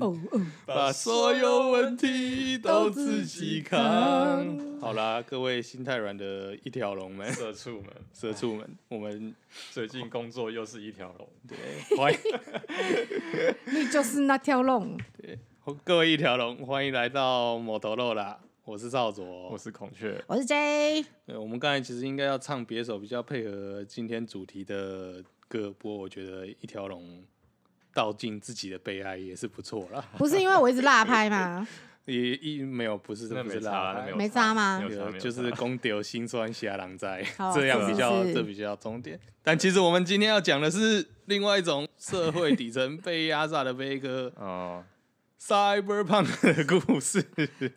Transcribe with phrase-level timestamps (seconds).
[0.00, 3.78] 哦哦，把所有问题都自己扛。
[4.80, 9.34] 好啦，各位心太软的一条龙们， 社畜们，社畜们，我们
[9.70, 11.58] 最近工作又是一条龙，对，
[11.96, 12.18] 欢迎，
[13.72, 15.38] 你就是那条龙，对，
[15.84, 21.04] 各位一条龙，欢迎来到摩托肉啦，我是少佐，我是孔雀，我是 J。
[21.26, 27.22] 对，我们刚才其实应该要唱别首比较配合今天主题的歌，不过我觉得一条龙。
[27.94, 30.04] 道尽自己的悲哀也是不错啦。
[30.18, 31.66] 不是因为我一直落拍吗？
[32.06, 34.82] 也一没有，不是这不是落拍，没差吗？
[35.20, 39.20] 就是公丢心酸下狼灾， 这样比较这比较重点。
[39.42, 44.82] 但其实我们今天要讲的是另外一种社会底层被压榨的悲歌哦
[45.40, 47.22] ，Cyberpunk 的故事。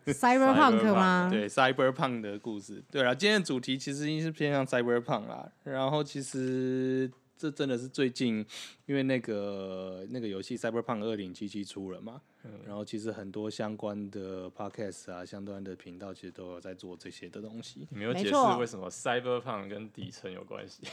[0.06, 1.28] Cyberpunk 吗？
[1.30, 2.82] 对，Cyberpunk 的故事。
[2.90, 5.48] 对了，今天的主题其实是偏向 Cyberpunk 啦。
[5.62, 7.08] 然后其实。
[7.44, 8.42] 这真的是最近，
[8.86, 17.86] 因为那个那个游戏《Cyberpunk 二零七七》出了嘛，嗯、然后其实很多相关的 Podcast 啊，相关的频道其实都有在做这些的东西。
[17.90, 20.84] 你没有解释为什么 Cyberpunk 跟底层有关系？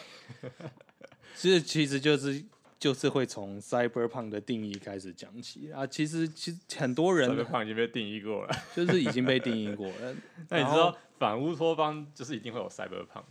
[1.37, 2.43] 其实其实就是
[2.77, 5.87] 就是会从 Cyberpunk 的定义开始讲起啊。
[5.87, 10.13] 其实其实很多人 Cyberpunk 已经被定义过了，就是已经被定义过了。
[10.51, 13.23] 那你知道反乌托邦就是一定会有 Cyberpunk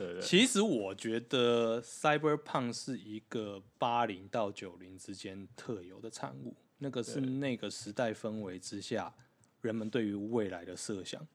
[0.00, 9.14] 对对，其实我觉得 Cyberpunk 是一个八零到九零之间特有的产物，那个是那个时代氛围之下
[9.60, 11.26] 人们对于未来的设想，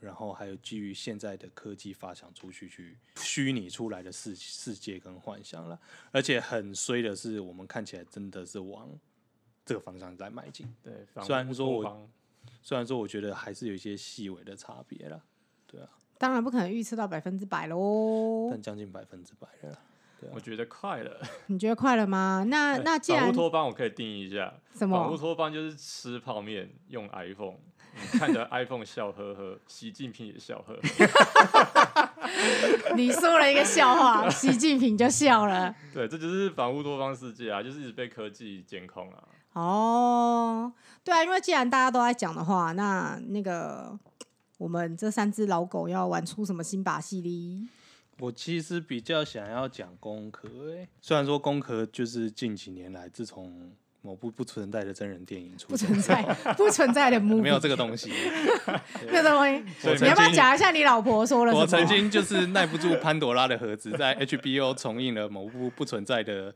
[0.00, 8.98] 然后还有基于现在的科技发想出去去虚拟出来的世世界跟幻想了，而且很衰的是，我们看起来真的是往
[9.64, 10.66] 这个方向在迈进。
[10.82, 12.10] 对，虽然说我
[12.62, 15.24] 虽然说我觉得还是有一些细微的差别了，
[15.68, 15.88] 对啊。
[16.22, 19.76] 当然不可能预测到百分之百喽，但将近百分之百了。
[20.20, 21.20] 对啊，我觉得快了。
[21.46, 22.44] 你觉得快了吗？
[22.46, 24.54] 那那既然反乌托邦，我可以定义一下。
[24.72, 24.96] 什么？
[24.96, 27.56] 反乌托邦就是吃泡面用 iPhone，
[28.12, 32.08] 看着 iPhone 笑呵呵，习近平也笑呵呵。
[32.94, 35.74] 你说了一个笑话， 习近平就笑了。
[35.92, 39.18] 对，这就是反乌托邦世界啊，就是一直被科技监控啊。
[39.54, 40.72] 哦，
[41.02, 43.98] 对啊，因为既然大家都在讲的话，那那个。
[44.62, 47.66] 我们这三只老狗要玩出什么新把戏哩？
[48.20, 56.22] 我其实比较想要讲攻壳，哎，虽然说攻壳就是近几年来，自从某部不存在的真人电影出，不存在，
[56.56, 58.10] 不存在的 movie，没有这个东西，
[59.10, 59.64] 没有这个东西。
[60.00, 61.62] 你要不要讲一下你老婆说了什么？
[61.62, 66.54] 我曾经就是耐不住潘朵拉的盒子，在 HBO 重映了某部不存在的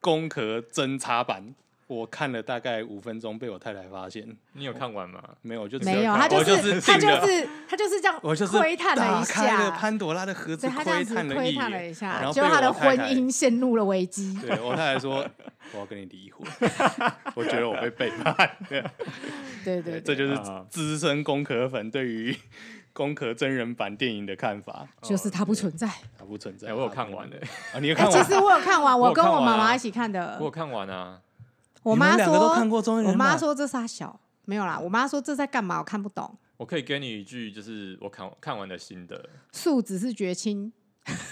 [0.00, 1.54] 攻壳侦查版。
[1.88, 4.36] 我看了大概五分钟，被我太太发现。
[4.52, 5.22] 你有看完吗？
[5.40, 6.14] 没有，就没有。
[6.14, 14.38] 他就是他就是他就是这样，我就是窥探了一下潘朵拉的盒子，窥探了一探了一下，然后他的婚姻陷入了危机。
[14.40, 15.26] 对我太太说：
[15.72, 16.46] “我要跟你离婚。”
[17.34, 18.56] 我觉得我被背叛。
[19.64, 20.38] 对对，这就是
[20.68, 22.36] 资深工壳粉对于
[22.92, 25.88] 攻壳真人版电影的看法，就是它不存在，
[26.18, 26.74] 它不存在。
[26.74, 27.38] 我有看完的
[27.72, 28.12] 啊，你有看完？
[28.22, 30.36] 其实我有看完，我跟我妈妈一起看的。
[30.38, 31.18] 我有看完啊。
[31.88, 34.78] 我妈说，我妈说这仨小没有啦。
[34.78, 35.78] 我妈说这在干嘛？
[35.78, 36.36] 我看不懂。
[36.58, 39.28] 我可以给你一句，就是我看看完的心得。
[39.52, 40.70] 素只是绝亲？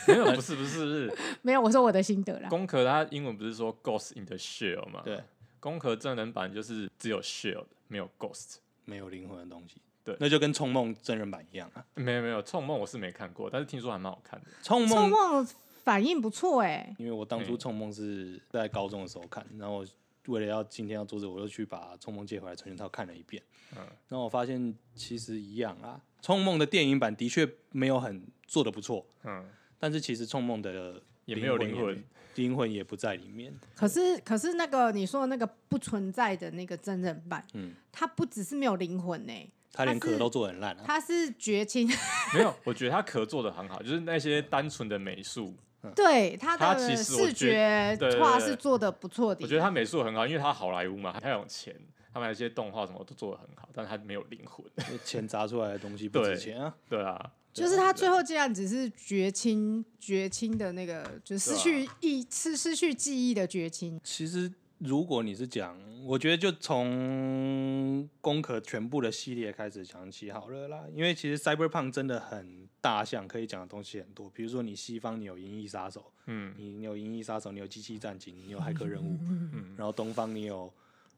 [0.08, 1.18] 没有，不是，不是，不是。
[1.42, 2.48] 没有，我说我的心得啦。
[2.48, 5.02] 攻壳它英文不是说 Ghost in the Shell 吗？
[5.04, 5.22] 对，
[5.60, 8.56] 攻壳真人版就是只有 Shell，没有 Ghost，
[8.86, 9.82] 没有灵魂的东西。
[10.04, 11.84] 对，那就跟冲梦真人版一样啊。
[11.94, 14.46] 没有，没有，冲梦我是没看过，但是听说还蛮好看的。
[14.62, 15.46] 冲梦
[15.82, 19.84] 反应不错哎，因为我当初冲梦是在高中的时候看，然后。
[20.28, 23.42] 为了要今天要做这，我又去把《冲梦》借回来重新套看了一遍。
[23.72, 23.78] 嗯，
[24.08, 29.06] 然后我发现其实一样啊，《冲梦》的电影版的确没有很做的不错。
[29.24, 29.48] 嗯，
[29.78, 32.04] 但是其实《冲梦》的也没有灵魂，
[32.36, 33.52] 灵魂也不在里面。
[33.74, 40.82] 可是，可是那个你说的那个不存在的那个真人版，嗯，它不只是没有灵魂呢、欸，它连壳都做得很烂啊。
[40.84, 41.88] 它是绝情，
[42.34, 45.54] 没有，我觉得它壳做的很好，就是那些单纯的美术。
[45.94, 51.74] 对他的视觉画是做的不错的，我觉得他美术很好，因为他好莱坞嘛，他有钱，
[52.12, 54.64] 他们有些动画什么都做的很好，但是他没有灵魂，
[55.04, 56.74] 钱砸出来的东西不值钱啊。
[56.88, 64.00] 对啊，就是他最后竟然只是绝亲，绝亲的那个，就失去意失失去记忆的绝亲。
[64.02, 64.52] 其实。
[64.78, 70.84] 如果你是讲，我觉得就从攻壳全部的系列开始讲起好了啦。
[70.94, 74.28] 因为其实 Cyberpunk 真的很大项，可以讲的东西很多。
[74.30, 80.72] 比如说你西方你有银翼杀手，嗯，你有银翼杀手，你有机器战警， 你有骇客任务，嗯，然后东方你有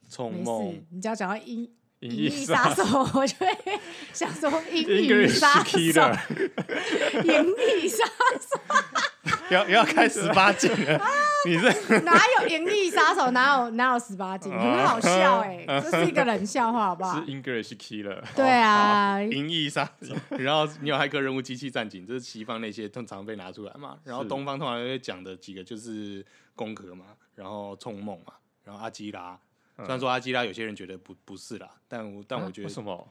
[0.08, 0.80] 冲梦。
[0.90, 1.68] 你只要讲到银
[2.00, 2.82] 银翼杀手，
[3.18, 3.48] 我就会
[4.12, 5.84] 想说银翼杀手，银
[7.82, 8.60] 翼杀手，
[9.50, 11.00] 要要开十八禁了。
[11.46, 11.70] 你这
[12.02, 13.30] 哪有银翼杀手？
[13.30, 14.52] 哪有哪有十八禁？
[14.52, 17.14] 很好笑哎、欸， 这是一个冷笑话，好不好？
[17.14, 18.20] 是 English killer。
[18.34, 20.14] 对啊，银翼杀手。
[20.30, 23.98] 然后你有骇客任务、机器战警，这是西方那些通常被拿出来嘛。
[24.04, 26.24] 然后东方通常会讲的几个就是
[26.56, 27.06] 攻壳嘛，
[27.36, 28.32] 然后冲梦嘛，
[28.64, 29.38] 然后阿基拉。
[29.76, 33.08] 虽然说阿基拉有些人觉得不不是啦，但我但我觉得、啊、为什么？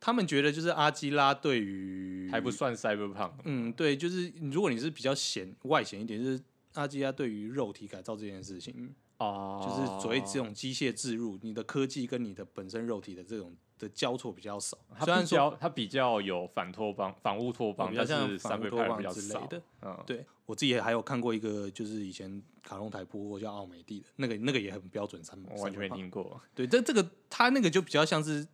[0.00, 3.32] 他们觉得就是阿基拉对于还不算 cyberpunk。
[3.44, 6.40] 嗯，对，就是如果你是比较显外显一点，就是
[6.72, 14.78] 阿基拉对于肉体改造这件事情啊，就是所谓这种机械置入，你的科技跟你的本身肉体的这种的交错比较少。
[15.04, 19.62] 虽然说它比较有反托邦、反乌托邦，比较像反乌托邦之类的。
[19.82, 26.40] 嗯，对我自己还有看过一个，就是以前卡通台播过叫奥美蒂的那个，那个也很标准三，我完全没听过。
[26.54, 28.48] 对，这这个他那个就比较像是。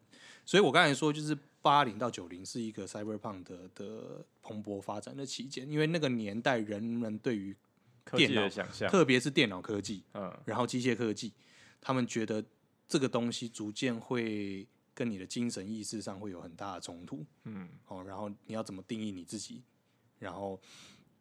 [0.46, 7.54] 所以我刚才说，就是八零到九零是一个 cyberpunk 的的蓬勃发展的期间，因为那个年代人们对于
[8.12, 11.32] 电脑想象，特别是电脑科技，嗯，然后机械科技，
[11.80, 12.42] 他们觉得
[12.88, 19.62] 这个东西逐渐会跟你的精神意识上会有很大的冲突，嗯，哦，然后你要怎么定义你自己，
[20.18, 20.58] 然后。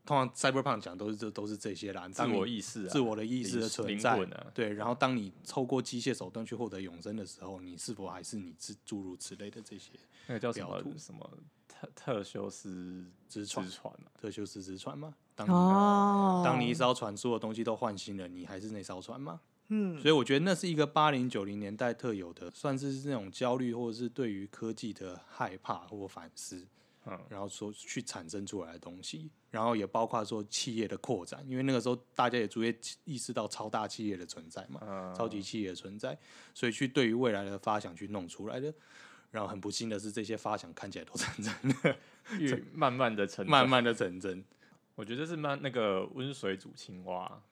[0.05, 4.71] 通常 cyberpunk 讲都是这都是这些啦，自我意识、啊、自我的意识的存在，啊、对。
[4.73, 9.89] 然后当你透过机械手段去获得永生的时候，你是否还是你诸诸如此类的这些？
[10.27, 11.37] 那个叫什么什么
[11.67, 13.67] 特特修斯之船
[14.19, 15.15] 特修斯之船吗？
[15.35, 19.41] 当你、哦、当你一艘船所有东西都换新了，你还是那艘船吗？
[19.69, 19.99] 嗯。
[19.99, 26.67] 所以我觉得那是一个八零九零年代特有的，算是那种焦虑或者是对于科技的害怕或反思。
[27.05, 36.17] 嗯，然后说去产生出来的东西，然后也包括说企业的扩展，因为那个时候大家也逐渐意识到超大企业的存在嘛，嗯、超级企业的存在，
[36.53, 38.73] 所以去对于未来的发想去弄出来的。
[39.31, 41.97] 然后很不幸的是，这些发想看起来都成真了，
[42.39, 44.41] 越慢慢的成，慢慢的成真。
[44.95, 47.43] 我觉得是慢那个温水煮青蛙，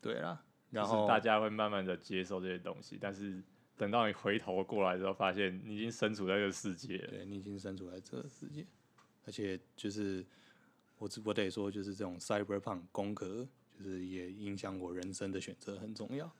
[0.00, 3.42] 对啦，然后大家会慢慢的接受这些东西，但是
[3.80, 8.66] 等到你回头过来之后，发现你已经身处在这个世界，对，你已经身处在这个世界。
[9.24, 10.22] 而且就是
[10.98, 13.48] 我我得说，就是这种 cyberpunk 攻壳，
[13.78, 16.30] 就是也影响我人生的选择很重要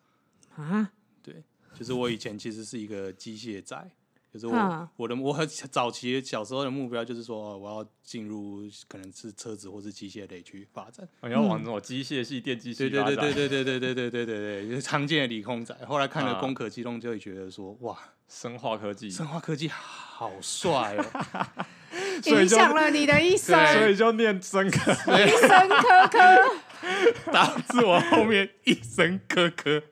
[0.55, 0.93] 啊。
[1.23, 1.43] 对，
[1.73, 3.91] 就是我以前其实是一个机械宅，
[4.33, 11.09] 就是我我的我很早期小时候的目标就是说，我要进入可能是车子或是机械类去发展。
[11.21, 13.17] 我要往那种机械系、电机系发展。
[13.17, 15.75] 对对对对对对对对对对对，就是常见的理工仔。
[15.87, 17.99] 后来看了《工科机动》，就会觉得说，哇，
[18.29, 21.05] 生化科技，生化科技好帅哦。
[22.27, 29.83] 影响了你的一生，所以就念生科，一生科科，导致我后面一生科科。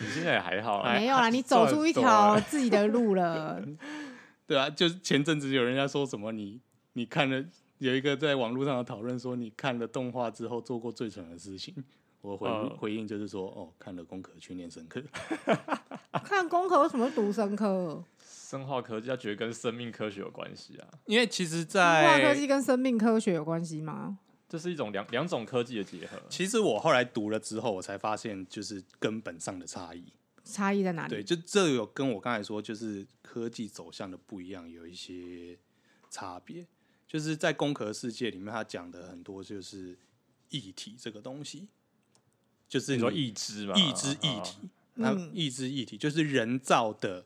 [0.00, 3.62] 你现在也还好，没有啦， 你走出一条自己的路了。
[4.46, 6.60] 对啊，就是前阵子有人家说什么，你
[6.94, 7.44] 你看了
[7.78, 11.74] 有一个在网络上的讨论说，你看了动画之后做过最蠢的事情。
[12.20, 15.00] 我回、呃、回应就是说，哦，看了工科去念生科。
[16.24, 18.02] 看工科为什么会读生科？
[18.18, 20.88] 生化科技，要觉得跟生命科学有关系啊？
[21.04, 24.18] 因为其实，在生化科技跟生命科学有关系吗？
[24.48, 26.20] 这是一种两两种科技的结合。
[26.30, 30.04] 其实我后来读了之后，我才发现就是根本上的差异。
[30.44, 31.10] 差异在哪里？
[31.10, 35.58] 对，就这有跟我刚才说，就是科技走向的不一样，有一些
[36.10, 36.66] 差别。
[37.06, 39.98] 就是在工壳世界里面，他讲的很多就是
[40.48, 41.68] 异体这个东西，
[42.68, 44.56] 就是你说异肢嘛，异肢异体，
[44.94, 47.24] 那异肢异体就是人造的。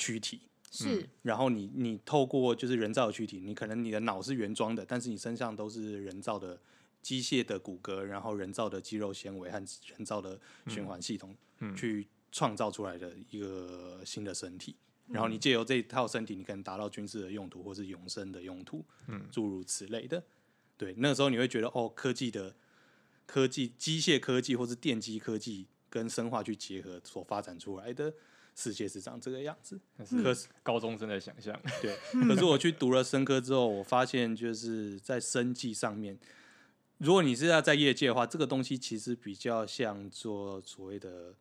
[0.00, 6.60] 躯体是，嗯、然后你你透过就是人造的躯体，你可能你的脑是原装的，但是你身上都是人造的
[7.02, 14.76] 机械的骨骼，然后人造的肌肉纤维和人造的循环系统，嗯、去创造出来的一个新的身体。
[15.06, 20.22] 嗯、然后你借由这一套身体，你可能达到军事的用途或是永生的用途，嗯，诸如此类的。
[20.76, 22.54] 对，那个时候你会觉得哦，科技的
[23.26, 28.12] 科技、机械科技或是电机科技跟生化去结合所发展出来的。
[28.58, 29.78] 世界是长这个样子，
[30.20, 31.56] 可是高中生的想象。
[31.80, 31.96] 对，
[32.26, 36.18] 可是我去读了生科之后，我发现就是在生技上面，
[36.96, 41.36] 如果你是要在业界的话，这个东西其实比较像做所谓的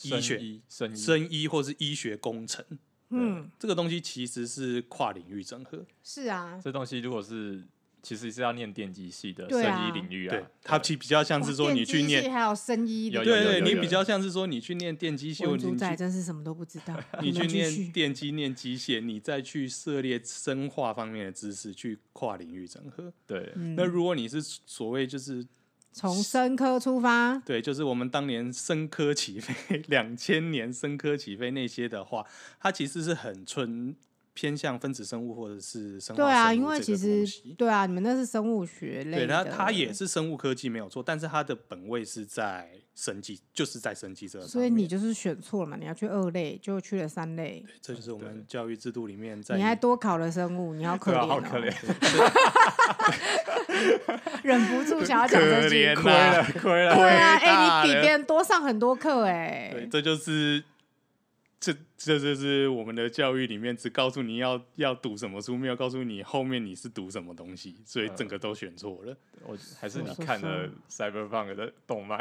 [0.00, 2.64] 医学、生医、生医或是医学工程。
[3.10, 5.84] 嗯，这个东西其实是跨领域整合。
[6.02, 7.62] 是啊，这东西如果是。
[8.04, 16.94] 其实是要念电机系的生医领域啊，对，它其比较像是说你去念，还有生医的，对对，你比较像是说你去念电机系，我主宰真是什么都不知道。
[17.22, 23.10] 你 去念电机、念机械，你再去涉猎生化方面的知识，去跨领域整合。
[23.26, 25.42] 对，那如果你是所谓就是
[25.90, 32.26] 从生科出发，对，就是我们当年生科起飞， 两千年生科起飞那些的话，
[32.60, 33.96] 它其实是很纯。
[34.34, 37.24] 偏向分子生物或者是生化对啊，因为其实
[37.56, 44.48] 对啊，你们那是生物学类对，的，它它也是生物科技没有错，但是它的本位是在生技，就是在生技这上。
[44.48, 51.72] 所以你就是选错了嘛，你要去二类，就去了三类，对，这就是我们教育制度里面在你还多考了生物，你好可怜、哦好可怜
[54.42, 60.62] 忍不住想要讲这怜啊亏了，对啊，哎、你比了别人多上很多课哎、对，这就是
[62.04, 69.16] 这这就是我们的教育里面只告诉你要要读什么书，没有告诉你后面你是读什么东西，所以整个都选错了。
[69.46, 72.20] 我还是你看了说 Cyberpunk 的动漫，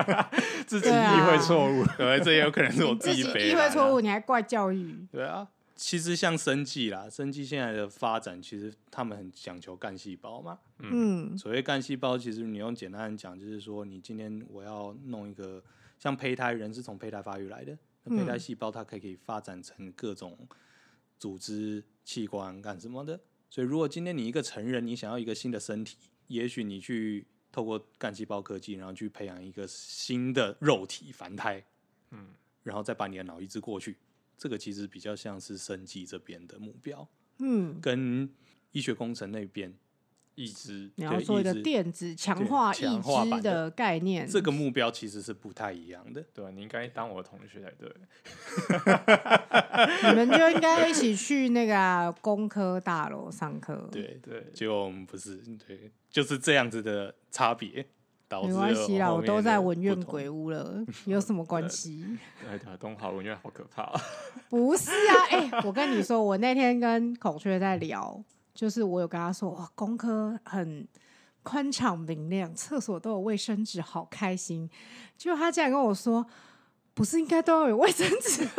[0.66, 1.84] 自己意会错误。
[1.96, 5.06] 对，这也有可能是我 自己己意会错误，你还怪教育？
[5.10, 10.58] 对啊，其实像生技啦，生技现在的发展，其实他们很讲求干细胞嘛。
[10.80, 15.62] 嗯所谓干细胞，其实你用简单的讲，就是说你今天我要弄一个
[15.98, 20.46] 像胚胎，人是从胚胎发育来的，那胚胎细胞它可以可以发展成各种
[21.18, 23.20] 组织器官干什么的。
[23.50, 25.96] 所以如果今天你一个成人，你想要一个新的身体，
[26.26, 31.64] 也许你去透过干细胞科技，然后去培养一个新的肉体凡胎，
[32.10, 33.96] 嗯，然后再把你的脑移植过去，
[34.36, 37.08] 这个其实比较像是生技这边的目标，
[37.38, 38.28] 嗯，跟
[38.72, 39.72] 医学工程那边
[40.34, 46.24] 意志你要做一个电子强化对强意志的概念，这个目标其实是不太一样的。
[46.32, 47.90] 对啊，你应该当我的同学才对。
[50.10, 55.36] 你们就应该一起去那个啊工科大楼上课。，对，对，结果我们不是，
[55.66, 57.86] 对，就是这样子的差别，
[58.28, 62.04] 导致没关系啦，我都在文苑鬼屋了， 有什么关系？
[62.44, 64.00] 对的，东华文苑好可怕啊。
[64.48, 68.22] 不是啊，哎、我跟你说，我那天跟孔雀在聊，
[68.54, 70.86] 就是我有跟他说，哇，工科很
[71.42, 74.70] 宽敞明亮，厕所都有卫生纸，好开心。
[75.18, 76.24] 结果他竟然跟我说，
[76.94, 78.50] 不是应该都要有卫生纸吗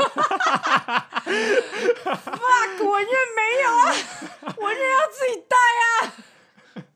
[2.04, 3.96] ？fuck，文院没有啊，
[4.58, 6.14] 文院要自己带啊。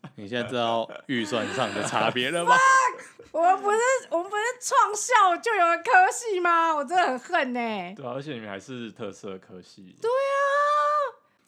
[0.15, 2.57] 你现在知道预算上的差别了吧？
[3.31, 3.77] 我们不是
[4.09, 6.75] 我们不是创校就有个科系吗？
[6.75, 7.59] 我真的很恨呢、
[7.95, 9.95] 对啊，而且你们还是特色科系。
[10.01, 10.78] 对啊，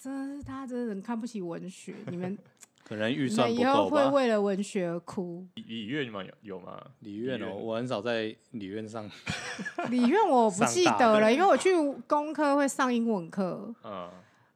[0.01, 2.35] 真的是他真的很看不起文学，你们
[2.83, 4.09] 可能预你算不们以后够吧。
[4.09, 5.45] 会为了文学而哭。
[5.53, 6.81] 理理院你们有有吗？
[7.01, 9.07] 理院哦、我很少在理院上。
[9.89, 11.69] 理院我不记上大得了，因为我去
[12.07, 14.09] 工科会上英文课嗯，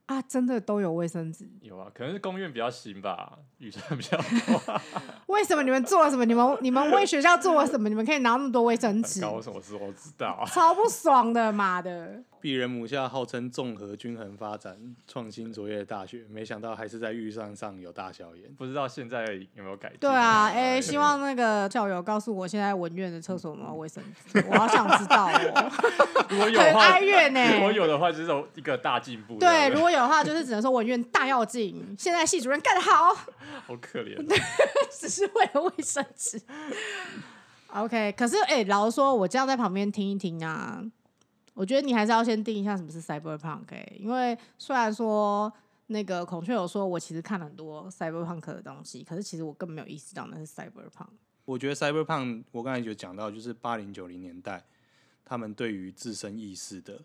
[0.08, 1.48] 啊，真的都有卫生纸。
[1.62, 4.82] 有啊，可能是公院比较新吧，预算比较多。
[5.28, 6.26] 为什么你们做了什么？
[6.26, 7.88] 你们你们为学校做了什么？
[7.88, 9.22] 你们可以拿那么多卫生纸？
[9.22, 10.46] 搞什么事我知道啊。
[10.48, 12.22] 超不爽的，妈的！
[12.46, 18.54] 鄙人母校号称综合均衡发展、创新卓越的大学，没想到还是在预算上有大小眼。
[18.56, 19.26] 不知道现在
[19.56, 19.98] 有没有改进？
[20.00, 24.46] 对啊，哎、希望那个校友告诉我，现在文院的厕所有没有卫生纸？
[24.48, 25.72] 我好想知道哦，
[26.30, 29.40] 如果有的话，很哀怨呢、如果有的话，就是有一个大进步。
[29.40, 31.96] 对，如果有的话，就是只能说文院大要进。
[31.98, 33.12] 现在系主任干得好，
[33.66, 34.24] 好可怜。
[34.94, 36.40] 只是为了卫生纸。
[37.74, 40.80] OK，可是哎、老实说，我这样在旁边听一听啊，
[41.56, 43.98] 我觉得你还是要先定一下什么是 cyberpunk、欸。
[44.00, 45.52] 因为虽然说
[45.88, 51.08] 那个孔雀有说我其实看了很多 cyberpunk 的东西，可是其实我根本没有意识到那是 cyberpunk。
[51.46, 54.64] 我觉得 cyberpunk，我刚才就讲到，就是八零九零年代
[55.24, 57.02] 他们对于自身意识的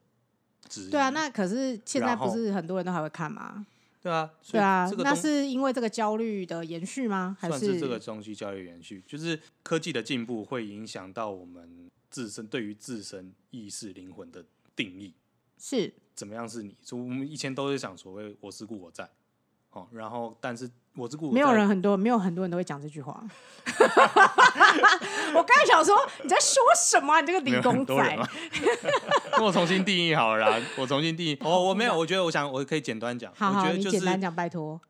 [0.68, 0.90] 质疑。
[0.90, 3.64] 对啊，那可是现在不是很多人都还会看吗？
[4.02, 7.36] 对啊，对啊那是因为这个焦虑的延续吗？
[7.38, 15.14] 还算是这个东西焦虑延续，就是科技的进步会影响到我们自身对于自身意识灵魂的定义。
[15.56, 16.74] 是怎么样是你？
[16.82, 19.08] 所以我们以前都是想所谓“我是故我在”，
[19.70, 23.22] 哦，然后但是我是故我在没有人很多，没有很多人都会讲这句话。
[25.32, 27.20] 我刚才想说你在说什么啊？
[27.20, 27.94] 你这个理工仔？
[29.32, 31.36] 那我重新定义好了啦，我重新定义。
[31.42, 34.80] 哦，我没有，我觉得我想我可以简单讲，好好，我觉得就是你简单讲，拜托。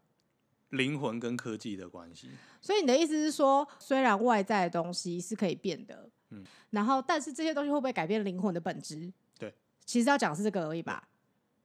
[0.70, 2.30] 灵魂跟科技的关系。
[2.60, 9.12] 所以你的意思是说，虽然外在的东西是可以变的，嗯然后但是这些东西会不会改变灵魂的本质？
[9.38, 9.52] 对，
[9.84, 11.08] 其实要讲是这个而已吧，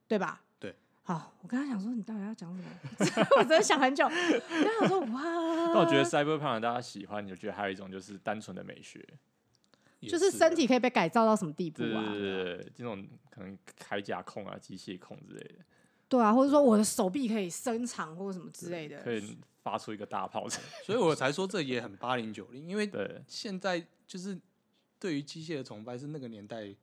[0.08, 0.42] 对吧？
[0.60, 0.76] 对。
[1.04, 3.28] 好，我刚才想说你到底要讲什么？
[3.38, 4.06] 我真的想很久。
[4.06, 5.22] 我刚才想说哇，
[5.72, 9.08] 但我觉得 cyberpunk 大家喜欢，你就觉得还有一种就是单纯的美学，
[10.02, 12.04] 就是身体可以被改造到什么地步啊？
[12.12, 13.56] 对对对，这种可能
[13.88, 15.64] 铠甲控啊、机械控之类的，
[16.10, 19.00] 对啊，或者说我的手臂可以伸长或者什么之类的。
[19.04, 20.48] 可以发出一个大炮。
[20.84, 24.36] 所以我才说这也很八零九零，因为对，现在就是
[25.06, 26.76] 对于机械的崇拜是那个年代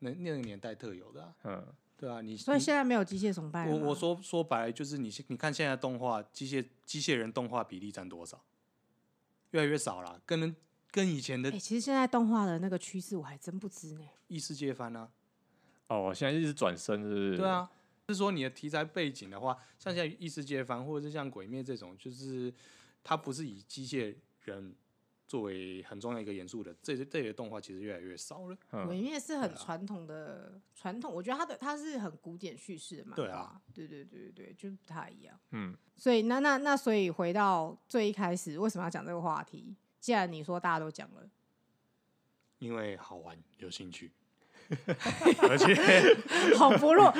[0.00, 8.44] 那那个年代特有的、啊，嗯，对啊，你所以你现在没有机械崇拜我我说说白了就是你你看现在动画机械机械人动画比例占多少？
[9.52, 10.54] 越来越少了，跟
[10.90, 14.04] 跟以前的哎、其实现在动画的那个趋势我还真不知呢。
[14.28, 15.08] 异世界番啊，
[15.86, 17.36] 哦，现在一直转身是不是？
[17.38, 17.70] 对啊，
[18.06, 22.52] 就是说你的题材背景的话，像现在异世界番或者是像鬼灭这种，就是
[23.02, 24.74] 它不是以机械人
[25.32, 28.58] 作为很重要一个元素的，这些这些动画其实越来越少了。
[28.84, 33.16] 鬼灭是很传统的传统，我觉得它的它是很古典叙事的嘛。
[33.16, 35.40] 对啊，对对对对对，就是不太一样。
[35.52, 39.74] 嗯，所以那那那所以回到最一开始，为什么要讲这个话题？
[40.00, 41.26] 既然你说大家都讲了，
[42.58, 44.12] 因为好玩，有兴趣。
[45.48, 45.74] 而且
[46.56, 47.12] 好不弱，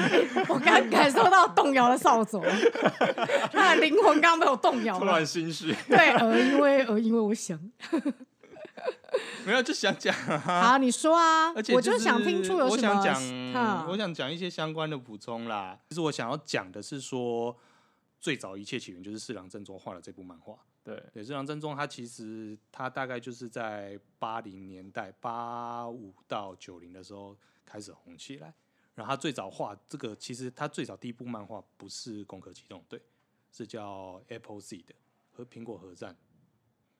[0.48, 2.42] 我刚感受到动摇的少佐，
[3.52, 5.74] 他的灵魂刚刚被我动摇了，突然心虚。
[5.88, 7.58] 对，呃，因为呃，因为我想，
[9.44, 10.38] 没有就想讲、啊。
[10.72, 12.98] 好，你说啊，而且、就是、我就想听出有什么。
[12.98, 15.76] 我想讲，我想讲一些相关的补充啦。
[15.88, 17.56] 其实我想要讲的是说，
[18.22, 20.56] 最早一切起源就是四郎正宗画的这部漫画。
[20.84, 27.36] 对，对，四郎正宗他其实他大概就是在八零年代八五到九零的时候
[27.66, 28.54] 开始红起来。
[28.94, 32.98] 然后他最早画这个，其实他最早第一部漫画不是《攻壳机动队》，
[33.50, 34.84] 是叫《Apple Seed》
[35.32, 36.16] 和苹果核战。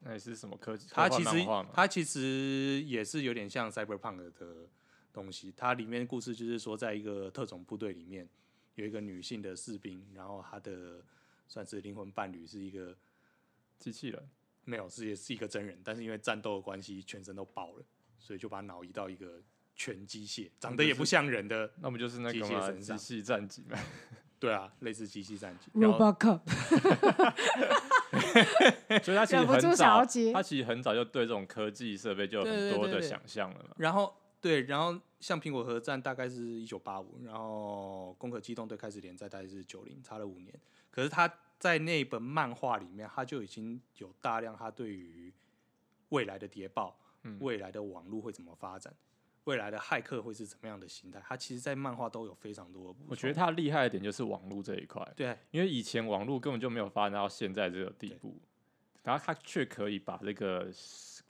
[0.00, 0.88] 那也是什么科技？
[0.91, 4.69] 它其实它其实也是有点像 Cyberpunk 的
[5.12, 5.55] 东西。
[5.57, 8.29] 它里面故事就是说，在一个特种部队里面，
[8.75, 11.02] 有一个女性的士兵，然后她的
[11.47, 12.97] 算是灵魂伴侣是一个。
[13.79, 14.29] 机器人
[14.64, 17.85] 没有，是也是一个真人，但是因为战斗的关系，全身都爆了，
[18.17, 19.43] 所以就把脑移到一个
[19.75, 23.76] 全机械，长得也不像人的，那不就是那个机器战警吗？
[24.38, 25.69] 对啊，类似机器战警。
[25.83, 26.43] Robocop。
[29.02, 33.75] 所以他其实很早，他其实很早就对这种科技设备就有很多的想象了嘛。
[33.79, 40.52] 然后对，然后像苹果核战大概是一九八五，然后攻壳机动队开始连载大概是九零，差了五年。
[40.91, 41.33] 可是他。
[41.62, 45.33] 在那本漫画里面，他就已经有大量他对于
[46.09, 48.93] 未来的谍报、嗯、未来的网络会怎么发展、
[49.45, 52.99] 未来的骇客会是怎么样的形态，他其实，在漫画都有非常多的。
[53.07, 58.41] 我觉得他厉害的点就是网络这一块，对，因为以前网络根本就没有发展到现在这个地步，
[59.05, 60.69] 然后他却可以把这个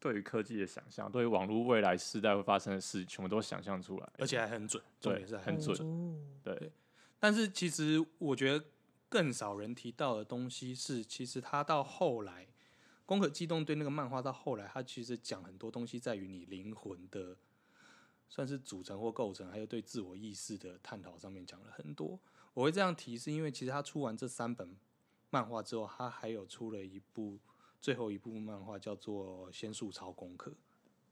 [0.03, 5.77] 对于科技的想象、对于网络未来时代会发生的事，全部都想象出来，而且还很准，重点，是很准，
[6.43, 6.73] 对，对。
[7.19, 8.65] 但是其实我觉得。
[9.13, 12.47] 更少人提到的东西是，其实他到后来，
[13.05, 17.37] 《攻壳机动队》那个漫画到后来，他其实讲很多东西，在于你灵魂的
[18.31, 22.19] 算是组成或构成，还有对自我意识的探讨上面讲了很多。
[22.55, 24.75] 我会这样提，是因为其实他出完这三本
[25.29, 27.39] 漫画之后，他还有出了一部
[27.83, 30.51] 最后一部漫画，叫做《仙术超功课》。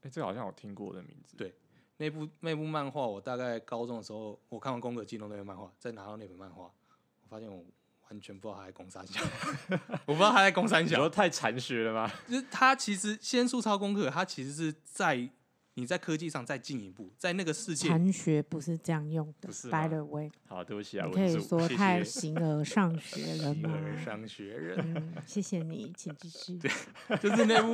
[0.01, 1.37] 哎，这个好像我听过的名字。
[1.37, 1.53] 对，
[1.97, 7.63] 那部那部漫画，我大概高中的时候，我看完《宫格机动那本漫画，再拿到那本漫画，我发现我。
[8.09, 9.21] 完全不知道他在攻三小，
[10.05, 12.11] 我不知道他在攻三小，你说太残血了吗？
[12.27, 15.29] 就是他其实仙术超功课，他其实是在
[15.75, 19.49] 你在科技上再进一步，在那个世界残学不是这样用的。
[19.69, 23.69] By the way，好，对不起啊，你可以说太形而上学了吗？
[23.71, 26.57] 形而上学人，嗯，谢谢你，请继续。
[26.57, 26.69] 对，
[27.17, 27.73] 就是那部，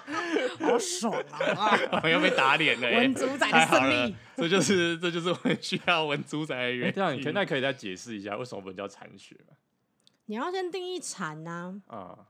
[0.64, 1.78] 好爽啊！
[2.02, 6.94] 我又被打脸了，文主宰的胜利，这就是这就是我们需要文主宰的原因。
[6.94, 9.54] 这样，你可那可以再解释一下，为什么不能叫残血吗？
[10.26, 12.26] 你要先定义禅呐，啊，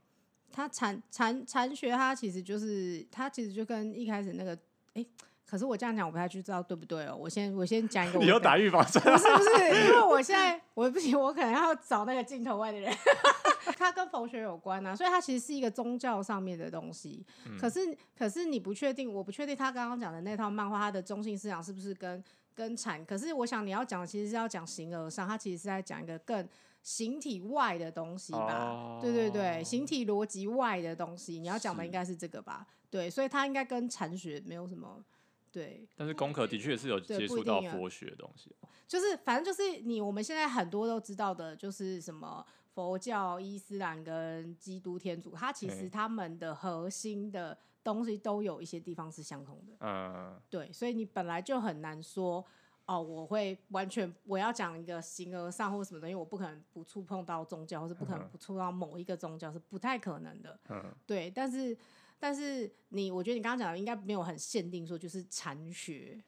[0.51, 4.57] 它禅禅禅学，它其实就是它其实就跟一开始那个，
[4.95, 5.07] 哎、欸，
[5.45, 7.17] 可是我这样讲我不太知道对不对哦、喔。
[7.17, 9.01] 我先我先讲一个，你要打预防针？
[9.03, 12.91] 不是不是，因为我现在我不行，我可能要找那个镜头外的人。
[13.77, 17.25] 它跟佛学有关啊，所以它其实是一个宗教上面的东西。
[17.45, 17.79] 嗯、可是
[18.17, 23.03] 可是你不确定，我不确定他刚刚讲的那套漫画，它的中心思想是不是跟跟禅？
[23.05, 26.47] 可是我想你要讲的其实是要讲形而上，它其实是在讲一个更。
[26.85, 29.01] 形体外的东西吧，oh.
[29.01, 32.67] 对对对，形体逻辑外的东西，你要讲的应该是这个吧？
[32.91, 35.03] 对，所以它应该跟禅学没有什么
[35.51, 35.83] 对。
[35.95, 38.55] 但是功课的确是有接触到佛学的东西，
[38.87, 42.45] 就是反正就是你我们现在很多都知道的，就是什么
[42.75, 49.73] 佛教、伊斯兰跟基督天主，它其实他们的核心的东西都有一些地方是相同的。
[49.79, 52.45] 嗯，对，所以你本来就很难说。
[52.85, 60.59] 哦，我会完全我要讲一个形而上或什么东西，我不可能不触碰到宗教，或是不可能不触到某一个宗教，是不太可能的。
[60.69, 61.31] 嗯，对。
[61.31, 61.75] 但是，
[62.19, 66.21] 但是你，我觉得你刚刚讲的应该没有很限定说就是禅学，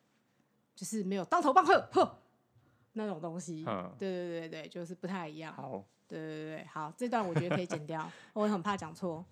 [0.76, 2.20] 就是没有当头棒喝呵
[2.94, 3.64] 那种东西。
[3.68, 5.54] 嗯，对对对对，就是不太一样。
[5.54, 9.24] 好，对对对，好，这段我觉得可以剪掉， 我很怕讲错。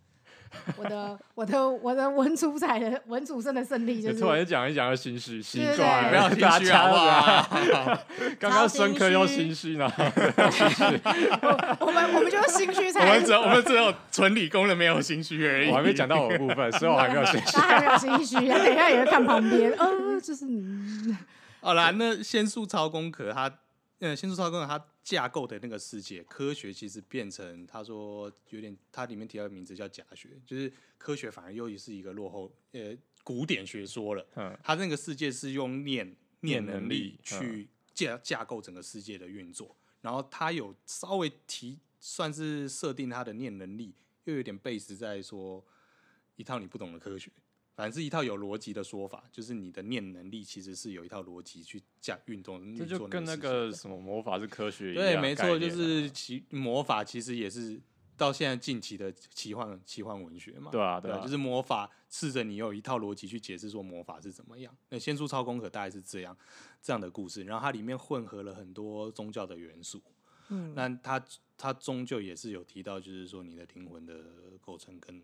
[0.77, 7.49] 我的我的我的文主宰的文主生的胜利就是突然讲一讲要心虚，奇怪，不要心虚啊！
[8.39, 9.91] 刚刚深刻又心虚呢。
[11.79, 13.05] 我们我们就是心虚才。
[13.05, 15.69] 我们只有我们只有纯理工的没有心虚而已。
[15.69, 17.51] 我还没讲到我的部分，所以我还没有心虚。
[17.51, 19.71] 他还没有心虚，他等一下也会看旁边。
[19.77, 20.45] 嗯，就是。
[21.61, 23.51] 好啦，那仙术超工壳他，
[23.99, 34.27] 呃，仙术超工壳他架构的那个世界，科学其实变成他说有点，他里面提到的名字叫假学，就是科学反而又是一个落后呃古典学说了。
[34.33, 45.63] 嗯，他那个世界是用念念能力去架架构整个世界的运作，然后他有稍微提算是设定他的念能力，又有点 base 在说
[46.35, 47.29] 一套你不懂的科学。
[47.75, 52.73] 反正是一套有逻辑的说法，就是你的念能力其实是有一套逻辑去讲运动。
[52.73, 55.03] 这就跟那个什么魔法是科学一样。
[55.03, 57.77] 对，没错，就是其魔法其实也是
[58.15, 60.71] 到现在近期的奇幻奇幻文学嘛。
[60.71, 64.73] 对啊，对啊，就是魔法试着你有一套逻辑去解释说魔法是怎么样。
[64.87, 66.37] 那《仙术超攻壳》大概是这样
[66.81, 70.01] 这样的故事，然后它里面混合了很多宗教的元素。
[70.47, 71.21] 嗯，那它
[71.57, 74.13] 它终究也是有提到，就是说你的灵魂的
[74.61, 75.21] 构成跟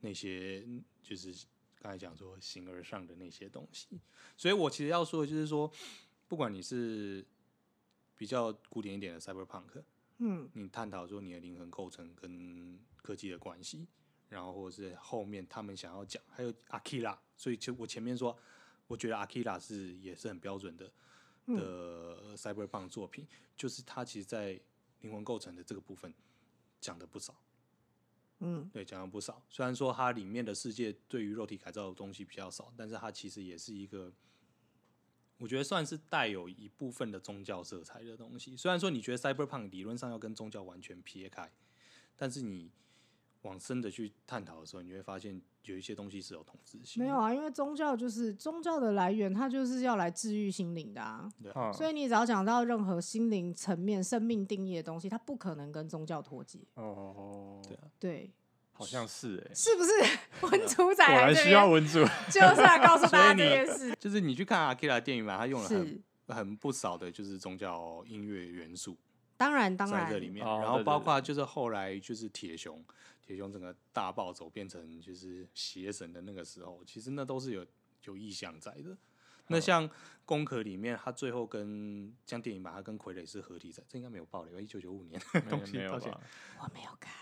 [0.00, 0.66] 那些
[1.04, 1.32] 就是。
[1.80, 4.00] 刚才讲说形而上的那些东西，
[4.36, 5.70] 所以我其实要说的就是说，
[6.26, 7.24] 不管你是
[8.16, 9.82] 比较古典一点的 cyberpunk，
[10.18, 13.86] 嗯，你探讨说你的灵魂构成跟科技的关系，
[14.28, 18.36] 然后或者是后面他们想要讲，还有 Akira，所以就我前面说，
[18.88, 20.92] 我觉得 Akira 是也是很标准的
[21.46, 24.60] 的 cyberpunk 作品，就是他其实在
[25.02, 26.12] 灵魂构成的这个部分
[26.80, 27.34] 讲的不少。
[28.40, 29.44] 嗯，对，讲了不少。
[29.48, 34.12] 虽然说它里面的世界对于肉体改造的东西比较少，但是它其实也是一个，
[35.38, 38.56] 我觉得算是带有一部分的宗教色彩的东西。
[38.56, 41.50] 虽然说你觉得 Cyberpunk 理论上要跟宗教完全撇开，
[42.16, 42.70] 但是你
[43.42, 47.02] 往深的去探讨的时候，你会发现有一些东西是有同质性。
[47.02, 51.28] 没有啊，因为宗教就是宗教的来源，它就是要来治愈心灵的啊。
[51.42, 51.72] 对啊。
[51.72, 56.58] 所以你只要讲到任何心灵层面、生命定义的东西，它不可能跟宗教脱节。
[56.74, 58.30] 哦，对啊，对。
[58.72, 59.90] 好像是哎、欸，是不是
[60.46, 61.14] 文主仔来？
[61.14, 63.92] 我还需要文主， 就是来告诉大家这件事。
[63.98, 68.96] 就是你去看阿基拉电影版，他用了很很不少的，就是宗教音乐元素。
[69.36, 72.80] 当然，当然在这里面，然后包括就是后来就是铁熊，
[73.28, 77.66] 铁熊整个大暴走变成就是邪神的那个时候，其实那都是有
[78.04, 78.96] 有意向在的。
[79.48, 79.88] 那像
[80.24, 84.58] 攻壳里面，他最后跟将电影版他跟傀儡是合体在，这应该没有爆雷吧？
[84.58, 86.10] 一九九五年东西，抱歉，
[86.58, 87.12] 我没有看。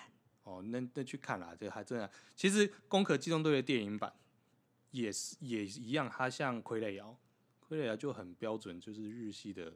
[0.44, 2.08] 哦，那那去看啦，这还真的。
[2.36, 4.12] 其实《攻壳机动队》的电影版
[4.92, 7.18] 也是也一样，它像傀儡窑，
[7.68, 9.72] 傀儡窑就很标准，就是日系的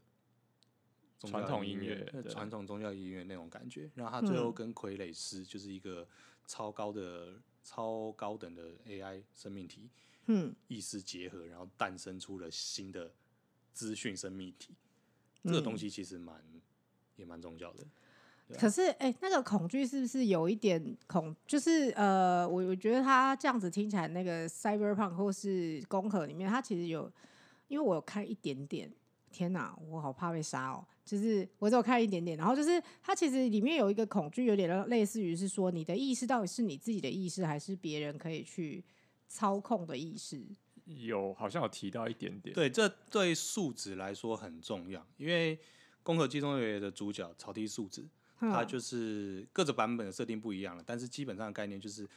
[1.28, 3.90] 传统音乐，传统宗教音乐那种感觉。
[3.94, 6.06] 然后他最后跟傀儡师就是一个
[6.46, 9.90] 超高的、嗯、超高等的 AI 生命体，
[10.26, 13.12] 嗯，意识结合，然后诞生出了新的
[13.72, 14.74] 资讯生命体。
[15.42, 16.42] 嗯、这个东西其实蛮
[17.16, 17.84] 也蛮宗教的。
[18.58, 21.36] 可是，哎、欸，那个恐惧是不是有一点恐？
[21.46, 27.12] 就是呃，我我觉得他这样子听起来，那个 Cyberpunk 或是攻壳里面，他其实有，
[27.68, 28.92] 因为我有看一点点。
[29.30, 30.86] 天哪，我好怕被杀哦！
[31.04, 38.84] 就是我只有看一点点，然后就是它其实里面有一个恐惧，有点类似于是说，你的意识到底是你自己的意识，还是别人可以去
[39.28, 40.44] 操控的意识？
[40.84, 42.54] 有，好像有提到一点点。
[42.54, 45.58] 对，这对素子来说很重要，因为
[46.02, 48.08] 攻壳机动队的主角草剃素子。
[48.42, 52.08] 它就是各个版本的设定不一样了，但是基本上的概念就是，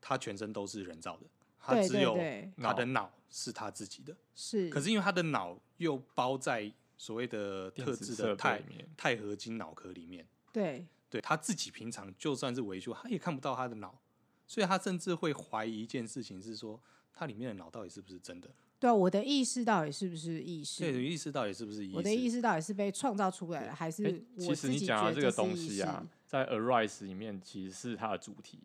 [0.00, 1.26] 它全身都是人造的，
[1.68, 2.18] 它只有
[2.56, 4.70] 他的脑是他自己的，是。
[4.70, 8.62] 可是因为他的脑又包在所谓的特制的钛
[8.96, 14.00] 钛合金脑壳里面，对，对，他自己平常就算是维修，他也看不到他的脑，
[14.46, 16.80] 所以他甚至会怀疑一件事情是说，
[17.12, 18.48] 它里面的脑到底是不是真的。
[18.80, 20.80] 对啊，我的意识到底是不是意识？
[20.80, 21.96] 对，意识到底是不是意识？
[21.96, 24.78] 我的意识到底是被创造出来的，还是我自己觉得这是意识？
[24.78, 28.60] 其实你讲的这个东西啊，在 Arise 里面其实是它的主题，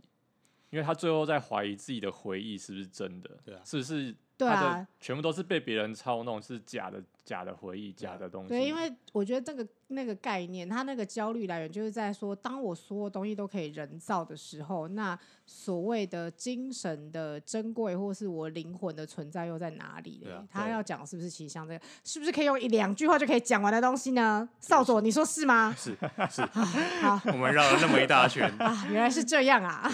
[0.74, 4.16] 因为他最后在怀疑自己的回忆是不是真的，对啊，是不是？
[4.36, 8.50] 对啊，全部都是被别人操弄，是假的，假的回忆，假的东西。
[8.50, 20.38] 对，因为我觉得这个那个概念，他那个焦虑来源就是在说，当我所有东西都可以人造的时候，那所谓的精神的珍贵，或是我灵魂的存在又在哪里呢？
[20.38, 24.50] 啊、他要讲是不是其实像这个，是不是可以用一两句话就可以讲完的东西呢？
[24.60, 25.74] 少佐，你说是吗？
[25.78, 25.96] 是
[26.32, 26.42] 是，
[27.02, 29.90] 好，我们绕了那么一大圈啊，原来是这样啊。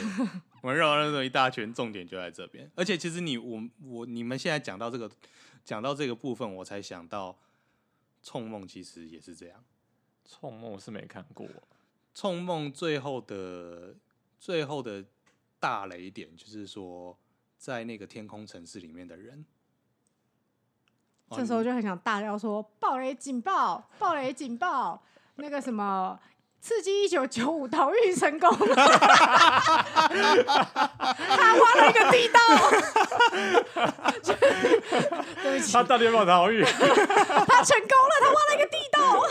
[0.61, 2.69] 我们绕了那么一大圈，重点就在这边。
[2.75, 5.09] 而且其实你我我你们现在讲到这个，
[5.63, 7.37] 讲到这个部分，我才想到，
[8.21, 9.63] 冲梦其实也是这样。
[10.25, 11.47] 冲梦是没看过。
[12.13, 13.95] 冲梦最后的
[14.37, 15.05] 最后的
[15.59, 17.17] 大雷点就是说，
[17.57, 19.45] 在那个天空城市里面的人，
[21.31, 23.89] 这时候就很想大叫说：“暴雷警报！
[23.97, 25.01] 暴雷警报！”
[25.35, 26.19] 那个什么。
[26.61, 28.65] 刺激一九九五逃狱成功， 他
[31.55, 32.39] 挖了一个地道。
[35.41, 36.61] 对不起，他到底有没有逃狱？
[36.67, 36.83] 他
[37.63, 39.23] 成功了，他挖了一个地道，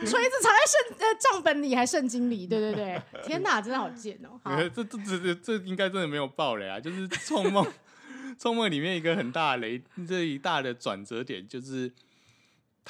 [0.00, 4.30] 锤子藏在圣呃账本里还圣经里，对对对，天哪，真的好贱哦！
[4.74, 7.64] 这这这这这应该真的没有爆雷啊，就是《冲梦》
[8.40, 11.92] 《冲梦》里面一个很大的雷，这一大的转折点就是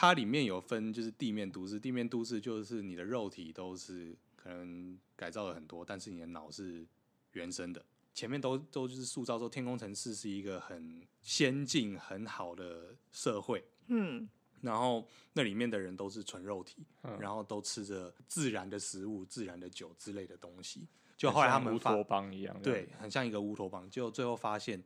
[0.01, 6.87] 它里面有分，就是地面都市，地面都市就是你的肉体都是可能改造了很多，但是你的脑是
[7.33, 7.85] 原生的。
[8.15, 14.29] 前面都都就是塑造说天空城市是一个很先进很好的社会，嗯，
[14.61, 20.87] 然后那里面的人都是纯肉体，嗯、然后都吃着自然的食物、自然的酒之类的东西。
[21.17, 23.91] 就后来他们乌托邦一样，对，很像一个乌托邦。
[23.91, 24.81] 就最后发现，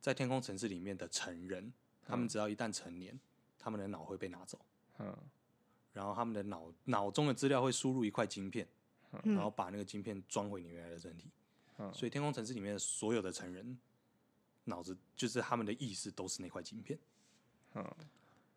[0.00, 1.72] 在天空城市里面的成人，
[2.06, 3.18] 他们只要一旦成年，
[3.64, 4.60] 他们的脑会被拿走，
[4.98, 5.16] 嗯，
[5.94, 8.68] 然后他们的脑脑中的资料会输入一块晶片，
[9.12, 11.30] 嗯、然后把那个晶片装回你原来的身体。
[11.78, 11.90] 嗯。
[11.94, 13.78] 所以天空城市里面的所有的成人
[14.64, 16.98] 脑子，就是他们的意识都是那块晶片，
[17.74, 17.82] 嗯，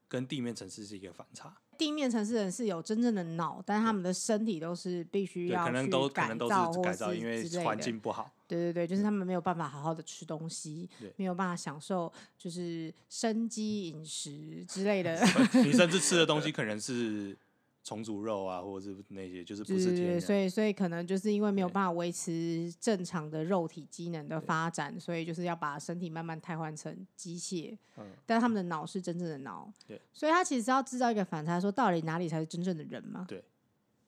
[0.09, 1.55] 跟地面城市是一个反差。
[1.77, 8.33] 地面城市人是有真正的脑，但他们的身体都是必须要可能都可能都是改造，因为环境不好。
[8.47, 15.19] 对对对，就是他们没有办法好好的吃东西，没有办法享受就是生机饮食之类的。
[15.65, 17.37] 你甚至吃的东西可能是。
[17.83, 27.77] 重组肉啊，或者是那些，就是不是天然，所以所以可能就是因为没有办法维持正常的肉体机能的发展，所以就是要把身体慢慢替换成机械。
[27.95, 33.23] 嗯，但他们的脑是真正的脑，对，所以他其实要制造一个反差，说到底哪里才是真正的人嘛？
[33.25, 33.41] 对，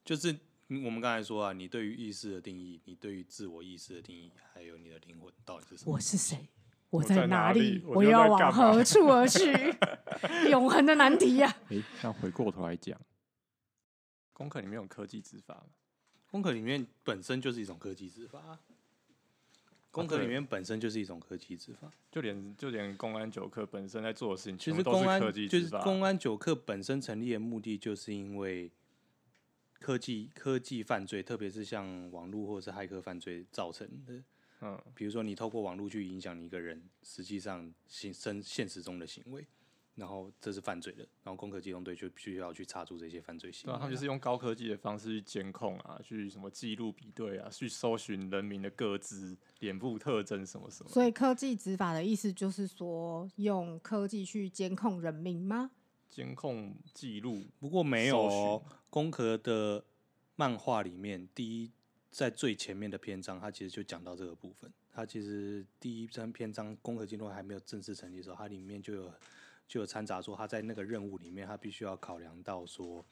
[0.03, 0.37] 就是
[0.69, 5.93] 我们刚才说啊，你对于意识的定义，你对于自我意识的定义，还有你的灵魂到底是什么？
[5.93, 6.47] 我是谁？
[6.91, 7.81] 我在哪里？
[7.85, 9.51] 我，我要往何处而去？
[10.49, 11.57] 永恒的难题呀、啊！
[11.69, 12.99] 哎、欸，那回过头来讲。
[14.33, 15.65] 功课里面有科技执法吗？
[16.29, 18.59] 功课里面本身就是一种科技执法。
[19.91, 28.71] 功课里面本身就是一种科技执法，就连就连公安九课本身在做的事情，其实公安就是公安九课本身成立的目的，就是因为
[29.79, 34.21] 科技科技犯罪，特别是像网络或者是骇客犯罪造成的。
[34.61, 39.47] 嗯，比如说你透过网络去影响你一个人，实际上现生现实中的行为。
[39.95, 43.73] 然后这是犯罪的，然后攻壳机动队就必须要去查出这些犯罪行为。
[43.73, 50.89] 对啊，他们就是用高科技的方式去监控啊，去什么记录比对啊，去搜寻人民的各自、脸部特征什么什么。
[50.89, 55.71] 所以科技执法的意思就是说，用科技去监控人民吗？
[56.07, 58.63] 监控记录，不过没有哦。
[58.89, 59.83] 攻壳的
[60.35, 61.71] 漫画里面，第一
[62.11, 64.71] 在最前面的篇章，他其实就讲到这个部分。
[64.91, 69.13] 他其实第一章篇章，攻壳进度还没有正式成立的时候，它里面就有。
[69.69, 73.05] 就有掺杂说，他在那个任务里面，他必须要考量到说，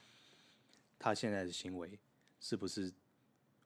[0.97, 1.99] 他现在的行为
[2.39, 2.91] 是不是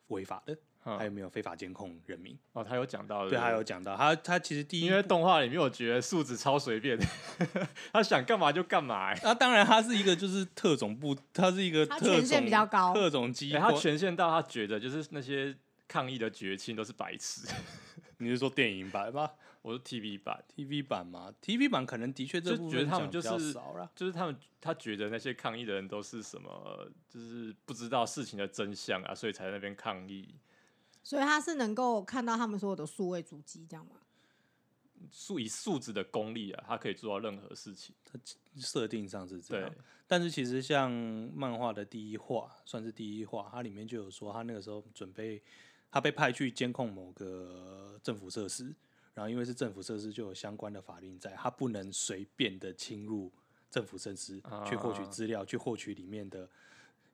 [0.10, 2.38] 违法的，还有没有非法监控人民？
[2.54, 6.98] 哦，他有讲到，对，他有讲到，他他其实第一，因为动画里面我觉得素质超随便，
[7.94, 9.14] 他想干嘛就干嘛。
[9.22, 15.56] 那、啊、当然，他是一个就是特种部，他是一个特种权限比较高，特种机、欸，他权限到他觉得就是那些
[15.88, 17.48] 抗议的绝亲都是白痴。
[18.18, 19.30] 你是说电影版吗？
[19.64, 30.34] 我是 TV 版，TV 版嘛，TV 版可能的确这部觉得他们就是少了，就是他们他觉得那些抗议的人都是什么，就是不知道事情的真相啊，所以才在那边抗议。
[31.04, 33.96] 所以他是能够看到他们所有的数位足迹，这样吗？
[35.12, 37.96] 数以数字的功力啊，他可以做到任何事情。
[38.06, 38.20] 他
[38.58, 39.74] 设定上是这样，
[40.06, 45.42] 但是其实像漫画的第一话，算是第一话，它里面就有说，他那个时候准备，
[45.90, 48.76] 他被派去监控某个政府设施。
[49.14, 53.30] 然后，因为是政府设施，就有相关的法令在，他不能随便的侵入
[53.70, 56.50] 政府设施去获取资料，去获取里面的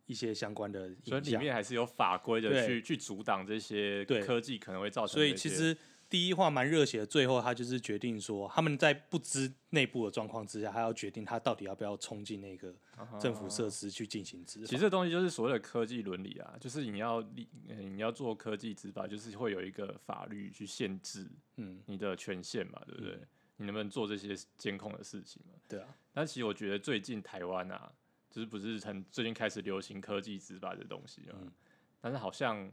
[0.08, 0.90] 一些相关的。
[1.06, 5.14] 所以里面还是有法规的，去去阻挡这些科技可能会造成。
[5.14, 5.78] 所以其实。
[6.10, 12.74] 第一话蛮热血的，最后他就是决定说，他们在不知内部的状况之下，他要决定他到底要不要冲进那个
[13.20, 14.66] 政府设施去进行执法。
[14.68, 23.12] 其实这东西就是所谓的科技伦理啊，就是你要立，你要做科技执法，就是会有一个法律去限制，嗯，你的权限嘛，对不对？
[23.12, 25.56] 嗯、你能不能做这些监控的事情嘛？
[25.68, 25.94] 对啊。
[26.14, 27.92] 但其实我觉得最近台湾啊，
[28.38, 31.52] 就是不是很最近开始流行科技执法的东西啊，嗯、
[32.00, 32.72] 但是好像。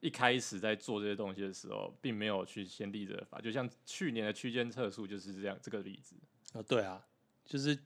[0.00, 6.14] 一开始在做这些东西的时候，并没有去先立这个法，就像去年的区间测速就是这样这个例子。
[6.52, 7.02] 哦，对啊，
[7.46, 7.76] 就是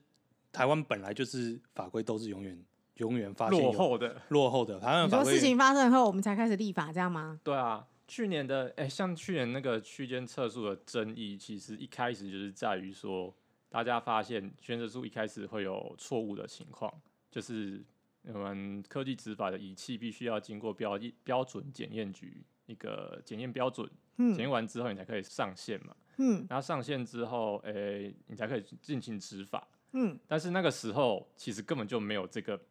[0.51, 2.63] 台湾本来就是法规都是永远
[2.95, 4.77] 永远发现落后的落后的。
[4.77, 7.39] 台湾很多事情发生以后，我们才开始立法，这样吗？
[7.45, 13.33] 对啊，去年的哎、欸，像去年那个区间测速的争议，其实一开始就是在于说，
[13.69, 16.93] 大家发现区间测速一开始会有错误的情况，
[17.31, 17.83] 就是。
[18.23, 25.95] 我们科技执法的仪器必须要经过标标准检验局一个检验标准，检验完之后你才可以上线嘛。
[26.17, 29.67] 嗯，然后上线之后，诶、欸，你才可以进行执法。
[29.93, 32.61] 嗯，但是那个时候其实根本就没有这个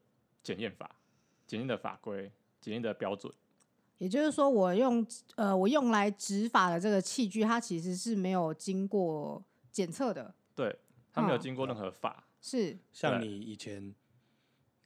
[0.40, 0.88] 检验法，
[1.48, 3.32] 检验的法规、检验的标准。
[3.98, 10.32] 也就是说，我用呃，我用来执法的这个器具，它其实是没有经过检测的。
[10.54, 10.78] 对，
[11.12, 12.24] 它没有经过任何法。
[12.24, 13.92] 嗯、是像你以前，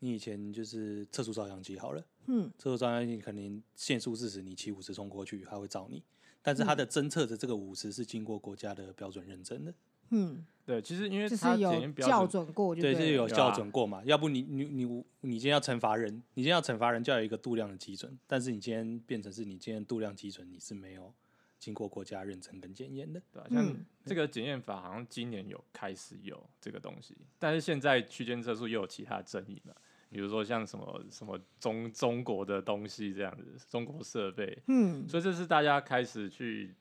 [0.05, 6.03] 你以前就是测速照相机好了，嗯，测速照相机肯定限速四十，你骑五十冲过去，它会照你。
[6.43, 9.73] 但是它的侦测的这个五十是经过国家的标准认证的。
[10.11, 14.03] 嗯，对，其实因为它有校准过对，对，是有校准过嘛？
[14.05, 14.85] 要不你你你
[15.23, 21.11] 你今天要惩罚人，你今天要惩罚人就要有一个度量的基准，但是你今天变成是你今天度量基准你是没有
[21.59, 23.49] 经过国家认证跟检验的，对吧？
[23.51, 29.73] 像这个检验法好像今年有开始有这个东西，但是现在区间测速又有其他争议嘛？
[30.15, 36.73] 比如说像什么什么中中国的东西这样子，中国设备，嗯，所以这是大家开始去。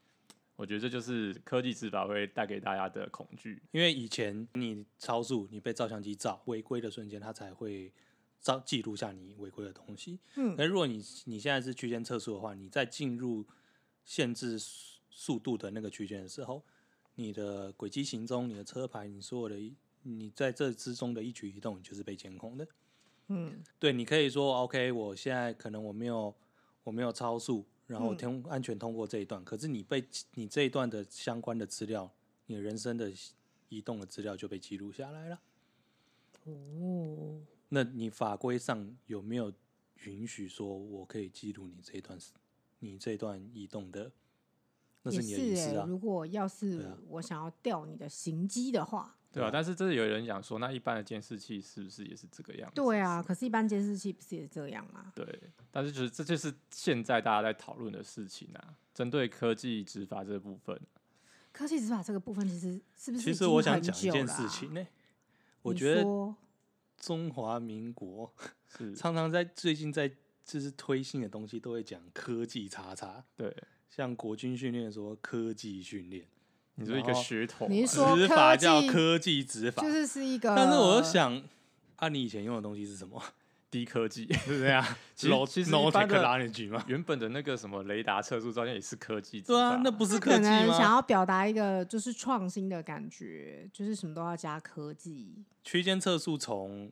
[0.56, 7.92] 我觉得这就是科技执法会带给大家的恐惧，因为以前你超速，你被照相机照违规的瞬间，它才会
[8.40, 10.20] 照记录下你违规的东西。
[10.36, 13.44] 嗯，那如果你你现在是区间测速的话，你在进入
[14.06, 14.60] 限制
[15.10, 16.64] 速度的那个区间的时候，
[17.16, 22.68] 你的轨迹行踪、你的车牌、你所有的你在这之中的一举一动，你就是被监控的。
[23.28, 26.34] 嗯，对，你可以说 OK，我现在可能我没有
[26.84, 27.66] 我没有超速。
[27.86, 30.04] 然后通安全通过这一段，嗯，可是你被
[30.36, 32.10] 你这一段的相关的资料，
[32.46, 33.12] 你的人生的
[33.68, 35.40] 移动的资料就被记录下来了。
[36.46, 39.52] 哦，那你法规上有没有
[40.06, 42.18] 允许说我可以记录你这一段
[42.80, 44.10] 你这一段移动的？
[45.04, 45.86] 那是你的隐私啊。
[45.86, 49.18] 如果要是我想要调你的行迹的话。
[49.34, 52.76] 对啊，但是这是有人讲说，那一般的监视器是不是也是这个样子？
[52.76, 55.12] 对啊，可是，一般监视器不是也这样吗？
[55.16, 55.26] 对，
[55.72, 60.80] 但是就是这就是现在大家在讨论的事情啊，针对科技执法这个部分。
[61.52, 63.24] 科技执法这个部分，其实是不是？
[63.24, 64.88] 其实我想讲一件事情呢、欸，
[65.64, 66.04] 我觉得
[66.98, 68.32] 中华民国
[68.68, 70.12] 是 常常在最近在
[70.44, 73.24] 就是推新的东西，都会讲科技叉叉。
[73.36, 73.56] 对，
[73.90, 76.28] 像国军训练说科技训练。
[76.76, 80.56] 你说一个噱头，你说执法叫科技执法，就是是一个。
[80.56, 81.44] 但是我想，
[81.98, 83.22] 啊，你以前用的东西是什么？
[83.70, 84.86] 低科技， 是这样。
[85.16, 89.42] 其实其实一般的原本的那个什么雷达测速照相也是科技。
[89.42, 90.60] 对啊，那不是科技吗？
[90.60, 95.44] 可能想要表达一个就是创新的感觉，就是什么都要加科技。
[95.64, 96.92] 区间测速从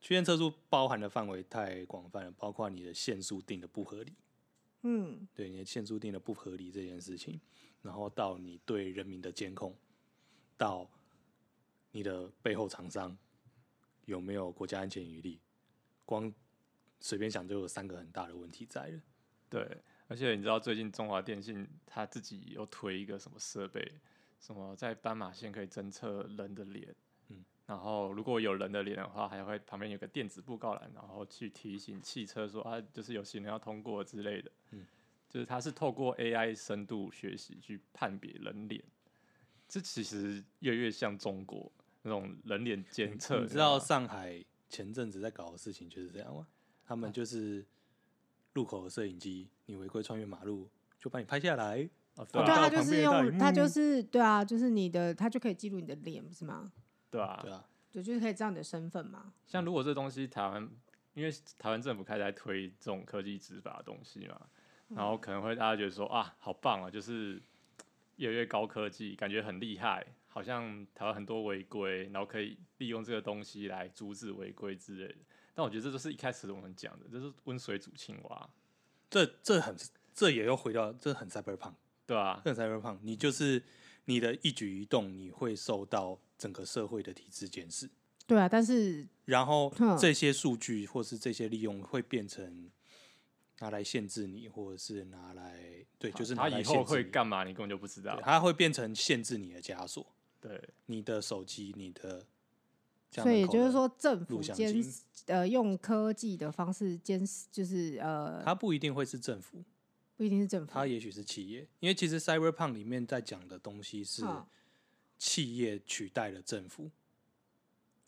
[0.00, 4.12] 区间测速包含的范围太广泛了，包括你的限速定的不合理。
[4.82, 7.40] 嗯，对，你的限速定的不合理这件事情。
[7.86, 9.74] 然后到你对人民的监控，
[10.58, 10.90] 到
[11.92, 13.16] 你的背后厂商
[14.04, 15.40] 有没有国家安全余力，
[16.04, 16.30] 光
[16.98, 19.00] 随便想就有三个很大的问题在了。
[19.48, 23.92] 对，而且你知道最近中华电信他自己又推一个什么设备，
[24.40, 26.92] 什么在斑马线可以侦测人的脸，
[27.28, 34.84] 嗯，然后如果有人的脸的话，还会旁边有个电子布告栏，然后去提醒汽车说啊，就是有行人要通过之类的，嗯。
[35.28, 38.82] 就是它是透过 AI 深度学习去判别人脸，
[39.68, 41.70] 这其实越来越像中国
[42.02, 43.40] 那种人脸监测。
[43.40, 46.46] 你知道上海前阵子在搞的事情就是这样吗？
[46.84, 47.64] 他们就是
[48.52, 51.88] 路口的摄影机，你违规穿越马路就把你拍下来。
[52.14, 56.72] 哦，对啊，他就是用，他就是对啊，就是你的，他就可以记录你的脸，不是吗？
[57.10, 59.34] 对啊，对啊，对，就是可以知道你的身份嘛。
[59.46, 60.66] 像如果这东西台湾，
[61.12, 64.40] 因为台湾政府开始在推这种科技执法的东西嘛。
[64.94, 67.42] 然后可能会大家觉得说啊，好棒啊，就是
[68.16, 75.18] 越来越高科技，感觉很厉害，好像台湾很多违规，然后可以利用这个东西来阻止违规之类的。
[75.54, 78.48] 但我觉得这就是一开始我们讲的，这是温水煮青蛙。
[79.10, 79.74] 这这很，
[80.14, 81.74] 这也又回到这很 cyberpunk，
[82.06, 83.60] 对啊，这很 cyberpunk，你就是
[84.04, 87.90] 你的一举一动，你会受到整个社会的体制监视。
[88.26, 92.70] 对啊，但是然后这些数据或是这些利用会变成。
[93.60, 95.60] 拿来限制你，或者是拿来
[95.98, 97.44] 对，就是拿来他以后会干嘛？
[97.44, 98.20] 你根本就不知道。
[98.22, 100.06] 它会变成限制你的枷锁。
[100.40, 102.26] 对，你的手机，你的。
[103.12, 104.84] 所以就是说，政府监
[105.26, 109.64] 呃用科技的方式监视，就是呃，它不一定会是政府，
[110.16, 111.66] 不一定是政府，它也许是企业。
[111.80, 114.22] 因为其实 Cyberpunk 里面在讲的东西是
[115.16, 116.90] 企业取代了政府。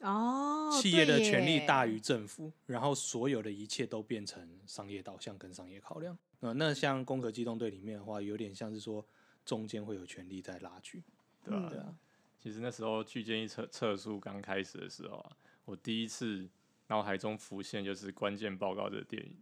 [0.00, 6.16] 哦，企业的权力大于政府，然后所有的一切都变成商业导向跟商业考量。
[6.40, 9.04] 呃，那像《攻壳机动队》里面的话，有点像是说
[9.44, 11.02] 中间会有权力在拉锯，
[11.44, 11.94] 对啊，对啊。
[12.38, 16.48] 其实那时候去建议测测速刚开始的时候啊，我第一次
[16.86, 19.36] 脑海中浮现就是《关键报告》这个电影，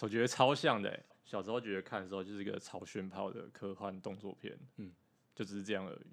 [0.00, 1.04] 我觉得超像的、欸。
[1.24, 4.92] 小时候觉得看的时候就是一个超炫炮的科幻动作片，嗯，
[5.34, 6.06] 就只是这样而已。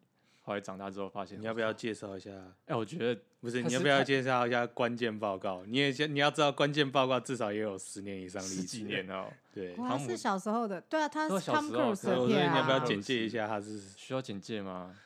[0.50, 2.32] 后来长大之后发现，你要不要介绍一下？
[2.66, 5.64] 哎、欸，我觉得不是，你要不要介绍一下关键报告？
[5.68, 9.32] 你也先你要知道，关键报告至少也有十年以上历史，几年哦。
[9.54, 12.54] 对，他是小时候的，对啊，他是 Tom Cruise 的片啊。
[12.54, 13.48] 你要不要简介一下？
[13.48, 14.98] 他是需要简介吗？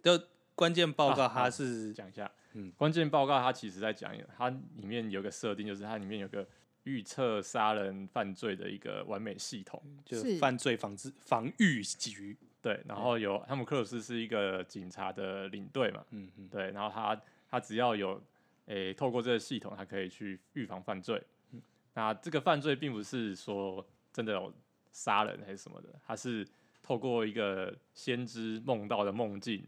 [0.00, 0.16] 就
[0.54, 2.30] 关键报告，他是讲、啊、一下。
[2.52, 6.46] 嗯，关键报告，它其实在讲，它里面有个设定，就是它里面有个
[6.84, 12.36] 预测杀人犯罪的一个完美系统，就是犯罪防治防御局。
[12.60, 18.20] 对，然后有汤姆克鲁斯是一个警察的领队嘛，嗯嗯，对，然后他他只要有
[18.66, 21.22] 诶、欸、透过这个系统，他可以去预防犯罪。
[21.52, 21.62] 嗯、
[21.94, 24.52] 那这个犯罪并不是说真的有
[24.90, 26.46] 杀人还是什么的，他是
[26.82, 29.64] 透过一个先知梦到的梦境，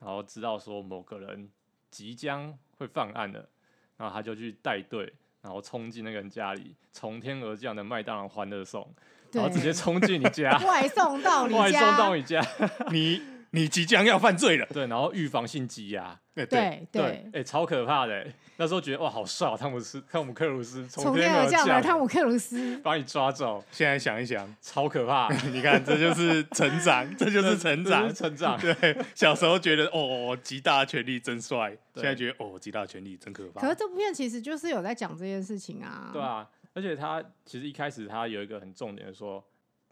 [0.00, 1.48] 然后知道说某个人
[1.90, 3.48] 即将会犯案了，
[3.96, 5.12] 然后他就去带队，
[5.42, 8.92] 然后冲进那个人家里，从天而降的麦当劳欢乐颂。
[9.32, 12.46] 然后直接冲进你家，外送到你 家，外送到你家，
[12.90, 14.66] 你你即将要犯罪了。
[14.72, 18.26] 对，然后预防性羁押， 对对对，哎、欸，超可怕的。
[18.58, 23.64] 那时候觉得哇，好帅，汤姆斯汤姆克鲁斯从天而降的汤姆克鲁斯把你抓走。
[23.72, 25.28] 现在想一想，超可怕。
[25.48, 28.60] 你看，这就是成长，这就是成长，成长。
[28.60, 33.62] 对，小时候觉得哦，极大权力真帅，现在觉得哦，极大权力真可怕。
[33.62, 36.10] 可是这部片其实就是有在讲这件事情啊。
[36.12, 36.46] 对啊。
[36.74, 39.44] 而且他其实一开始他有一个很重点的说，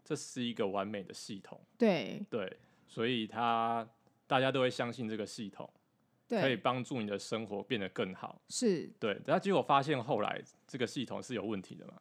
[0.03, 1.61] 这是一个完美的系统。
[1.77, 2.57] 对对，
[2.87, 3.87] 所以他
[4.25, 5.69] 大家都会相信这个系统，
[6.27, 8.41] 可以帮助你的生活变得更好。
[8.49, 11.93] 是对，但结果发现后来这个系统是有问题的嘛？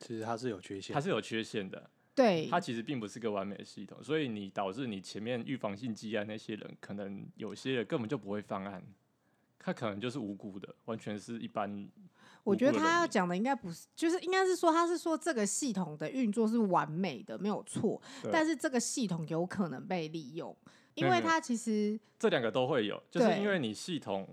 [0.00, 1.88] 其实它是有缺陷，它是有缺陷的。
[2.14, 8.82] 对，它其实并不是个完美的系统，所以你导致你前面预防性羁押那些人，可能有些人根本就不会犯案，
[9.58, 11.88] 他可能就是无辜的，完全是一般。
[12.44, 18.00] 我觉得他要讲的应该不是，就是应该是说，他是说这个系统的运作是完美的，没有错。
[18.32, 20.56] 但是这个系统有可能被利用，
[20.94, 24.28] 因为它其实这两个都会有，就是因为你系统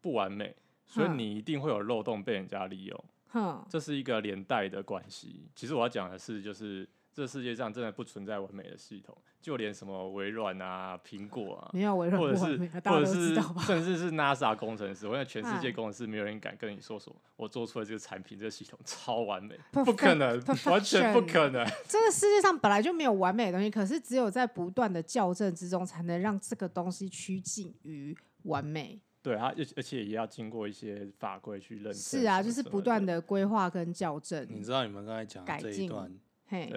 [0.00, 0.54] 不完美，
[0.86, 3.04] 所以你一定会有漏洞被人家利用。
[3.28, 5.48] 哼，这是一个连带的关系。
[5.54, 6.88] 其实我要讲的是，就是。
[7.18, 13.34] 这世界上真的不存在完美的系统，就连什么微软啊、苹果啊，没有微软，或者是或者是
[13.66, 21.66] 甚至是 NASA 工程师，我想全世界工程师没有人敢跟你说说，我做出来这个产品、这个系统超完美，不可能，完全不可能。
[21.88, 29.00] 这个世界上本来就没有完美的东西，可是只有在不断的校正之中，才能让这个东西趋近于完美。
[29.20, 31.94] 对啊，而而且也要经过一些法规去认证。
[31.94, 34.46] 是啊，就是不断的规划跟校正。
[34.48, 36.08] 你知道你们刚才讲的这一段，
[36.46, 36.72] 嘿。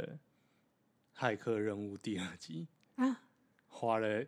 [1.17, 3.21] 骇客任务第二集啊，
[3.67, 4.23] 花了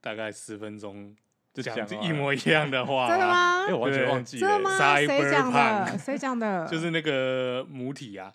[0.00, 1.14] 大概十分钟
[1.52, 3.66] 就讲一模一样的话， 真的吗？
[3.66, 4.96] 哎，我完全忘记了，真的吗？
[4.96, 5.98] 谁讲的？
[5.98, 6.66] 谁讲的？
[6.70, 8.32] 就是那个母体啊。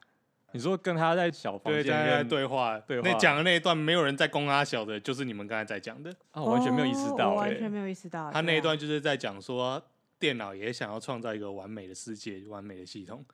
[0.55, 8.31] 你说跟他在小房间对对话，对那讲的那一段没有人在攻他小的，就是你们刚才在讲的啊，我完全没有意识到，完全没有意识到。
[8.31, 9.81] 他那一段就是在讲说，
[10.19, 13.25] 电脑也想要创造一个完美的世界，完美的系统。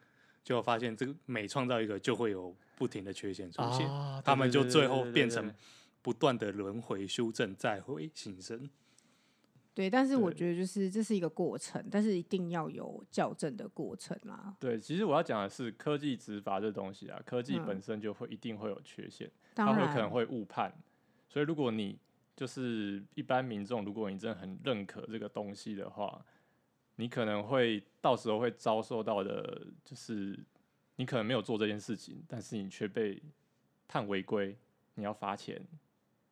[0.42, 5.54] 就发现这个每创造一个，就会有不停的缺陷出现，啊、他们就最后变成
[6.02, 8.68] 不断的轮回修正，再回新生。
[9.76, 14.56] 对，但是我觉得就是这是一个过程，但是一定要有校正的过程啦。
[14.60, 20.74] 对，其实我要讲的是科技执法这东西啊，科技本身就会一定会有缺陷，嗯、它会可能会误判。
[21.28, 22.00] 所以如果你
[22.36, 26.26] 就是一般民众，如果你真的很认可这个东西的话。
[27.02, 30.38] 你可能会到时候会遭受到的，就是
[31.00, 33.24] 你可能没有做这件事情，但是你却被
[33.88, 34.54] 判违规，
[34.96, 35.66] 你要罚钱，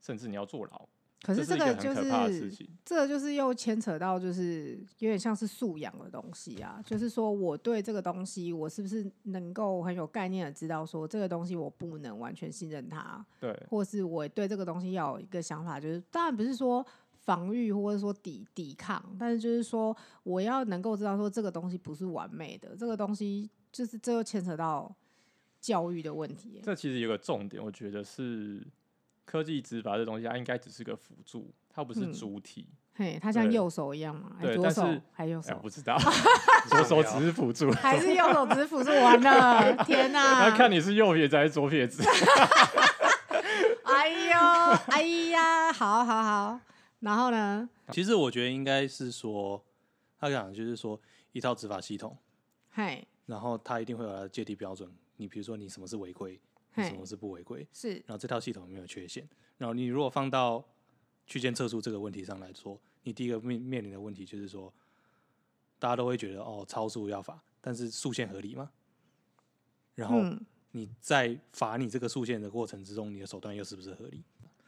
[0.01, 0.85] 甚至你要坐牢。
[1.21, 6.83] 可是这个就是，这个就是又牵扯到，就是有点像是素养的东西啊。
[6.85, 13.25] 就是说，我对这个东西，我是不是能够很有概念的知道，说这个东西我不能完全信任它。
[13.39, 16.85] 对，或是我对这个东西要有一个想法，就是当然不是说。
[17.27, 19.93] 防御或者说抵抵抗，但是就是说，
[20.23, 24.91] 我要能够知道说这个东西不是完美的，这个东西就是这又牵扯到
[25.61, 26.59] 教育的问题。
[26.63, 28.65] 这其实有个重点，我觉得是
[29.23, 32.65] 科技执法这东西，它应该只是个辅助，它不是主体。
[32.71, 34.31] 嗯、嘿，它像右手一样嘛？
[34.41, 35.55] 对，左手但是还右手？
[35.61, 35.95] 不知道，
[36.67, 38.89] 左手只是辅助，还是右手只是辅助？
[38.89, 40.49] 完了，天哪！
[40.49, 42.01] 那看你是右撇子还是左撇子。
[43.85, 44.39] 哎呦，
[44.87, 46.59] 哎呀，好好好。
[47.01, 47.69] 然后呢？
[47.91, 49.63] 其实我觉得应该是说，
[50.19, 50.99] 他讲就是说
[51.31, 52.17] 一套执法系统，
[52.71, 54.91] 嘿，然后它一定会有它的界定标准。
[55.17, 56.39] 你比如说，你什么是违规，
[56.73, 57.93] 你什么是不违规，是。
[58.05, 59.27] 然后这套系统有没有缺陷？
[59.59, 60.63] 然后你如果放到
[61.27, 64.73] 区间测速这个问题上来说，你第一个面面临的问题就是说，
[65.77, 68.71] 大家都会觉得哦，超速要罚，但是速限合理吗？
[69.95, 70.21] 然后
[70.71, 74.23] 你在罚你这个速限的过程之中，你的手段又是不是合理？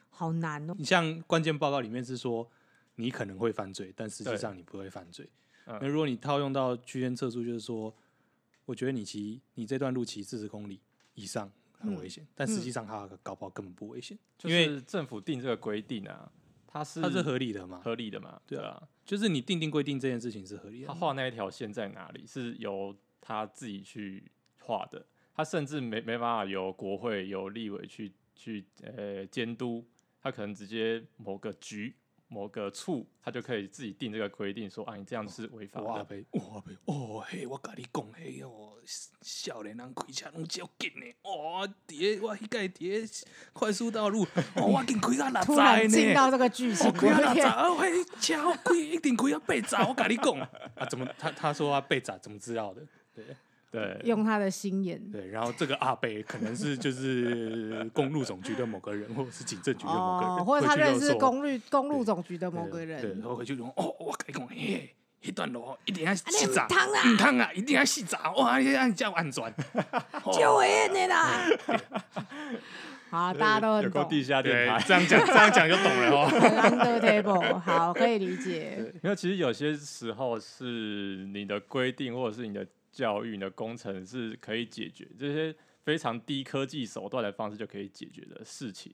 [0.09, 0.75] 好难哦！
[0.77, 2.49] 你像关键报告里面是说，
[2.95, 5.29] 你可能会犯罪，但实际上你不会犯罪。
[5.65, 7.93] 那如果你套用到区间测速，就是说，
[8.69, 10.79] 我觉得你骑你这段路骑四十公里
[11.15, 16.31] 以上很危险，嗯、但实际上它搞不好根本不危险，因为政府定这个规定啊，
[16.67, 20.87] 它是它是合理的嘛，合理的嘛，对啊，就是你定定规定这件事情是合理的。
[20.87, 24.23] 他画那一条线在哪里，是由他自己去
[24.59, 25.03] 画的，
[25.33, 29.83] 他甚至没没办法由国会、由立委去去呃监督，
[30.21, 31.95] 他可能直接某个局。
[32.29, 35.87] 某个处，他就可以自己定这个规定，说啊，你这样是违法的。
[35.87, 38.77] 哇呗，哇呗，哦嘿，我跟你讲嘿哦，
[39.21, 41.05] 少年人开车拢较紧呢。
[41.23, 43.09] 哇，底我迄个底
[43.51, 44.23] 快速道路，
[44.55, 45.45] 哦，我紧开到六十呢。
[45.45, 50.39] 突然进到这个剧情，开到六十，哦嘿，车开一定开到八十，我跟你讲。
[50.75, 52.81] 啊，怎么他他说他八十，怎么知道的？
[53.13, 53.25] 对。
[53.71, 54.99] 对，用他的心眼。
[55.11, 62.99] 对，然后这个阿伯可能是就是公路总局的某个人，或者是警政局的某个人，哦、或者他认识公路公路总局的某个人。
[62.99, 69.53] 对，然后回去就说：“哦，我跟你讲，嘿，一段路一定要洗澡，唔通啊，唔通啊，一定要洗澡，哇，要按叫安全，
[70.33, 71.43] 就会的啦。
[73.11, 74.01] ”好，大家都很懂。
[74.01, 76.27] 有地下电台，这样讲， 这样讲就懂了哦。
[76.31, 78.93] Under table，好，可以理解。
[79.03, 82.65] 因为其实有些时候是你的规定，或者是你的。
[82.91, 88.93] 教育的工程是可以解决这些非常低科技手段的方式就可以解决的事情，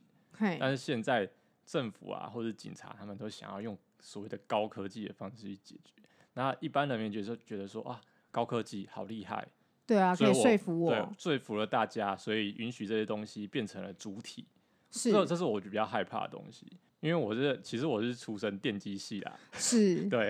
[0.60, 1.28] 但是现在
[1.64, 5.92] 政府啊或者警察他们都想要用所谓的高科技的方式去解决，
[6.34, 9.48] 那一般人民觉得觉得说啊高科技好厉害，
[9.86, 14.46] 对啊，可以说服我，对，说服了大家，所以允许这些东西变成了主体，
[14.90, 16.66] 是，这这是我比较害怕的东西。
[17.06, 20.28] 因为我是，其实我是出身电机系啦， 是对，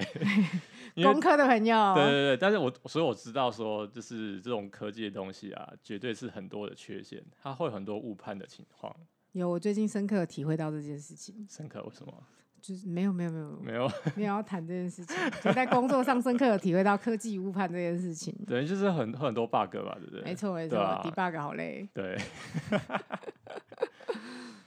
[1.02, 8.94] 工科的朋友，对对对，但是我所以我知道说，就是这种科技的东西啊，绝对是很多的缺陷，它会有很多误判的情况。
[9.32, 11.46] 有，我最近深刻体会到这件事情。
[11.48, 12.12] 深刻为什么？
[12.60, 18.34] 就是没有没有没有没有没有要谈这件事情，就在工作上深刻的体会到科技误判这件事情。
[18.46, 20.22] 对，就是很很多 bug 吧，对不对？
[20.22, 21.88] 没错没错，debug 好累。
[21.94, 22.18] 对。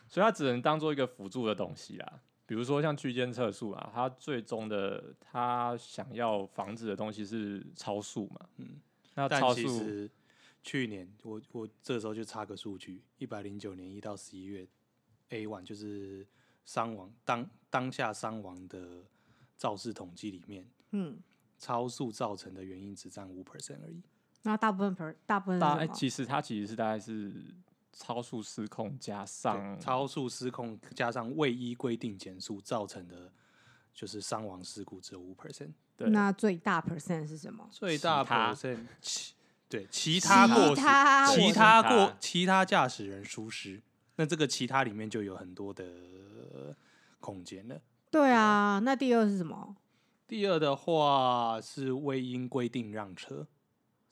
[0.09, 8.81] 所以它只能当做一个辅助的东西啦，比如说像区间测速啊，它最终的它想要防止的东西是超速嘛，嗯，
[9.13, 9.61] 那超速。
[9.63, 10.09] 但其实
[10.63, 14.67] 去年我我这个时候就插个数据，一百零九年一到十一月
[15.29, 16.25] ，A one 就是
[16.65, 19.03] 伤亡当当下伤亡的
[19.57, 21.19] 肇事统计里面，嗯，
[21.59, 24.01] 超速造成的原因只占五 percent 而已。
[24.41, 27.31] 那大部分 per 大部分大，其实它其实是大概是。
[27.91, 33.31] 超速失控加上超速失控加上未依规定减速造成的，
[33.93, 35.71] 就是伤亡事故只有五 percent。
[35.97, 37.67] 对，那最大 percent 是什么？
[37.71, 39.33] 最大 percent，其
[39.67, 43.81] 对其他过失，其他过其他驾驶人疏失。
[44.15, 45.85] 那这个其他里面就有很多的
[47.19, 47.81] 空间了。
[48.09, 49.75] 对啊，那第二是什么？
[50.27, 53.47] 第二的话是未因规定让车。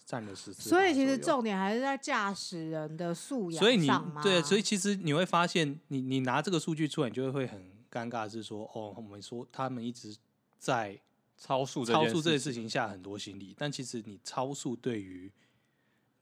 [0.07, 3.59] 占了十四，所以其实重点还是在驾驶人的素养上。
[3.59, 3.89] 所以你
[4.23, 10.15] 对，所以其实你会发现你，你你拿这个数据出来，你就会会很尴尬，是说哦，我们说他们一直
[10.57, 10.97] 在
[11.37, 15.29] 超速超速这件事情下很多心理，但其实你超速对于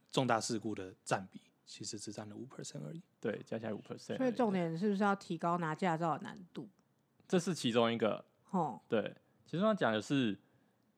[0.09, 3.03] 重大事故的占比，其实只占了五 percent 而已。
[3.21, 4.17] 对，加起来五 percent。
[4.17, 6.67] 所以重点是不是要提高拿驾照的难度？
[7.27, 8.25] 这是其中一个。
[8.49, 9.15] 哦，对，
[9.45, 10.35] 其实他讲的是。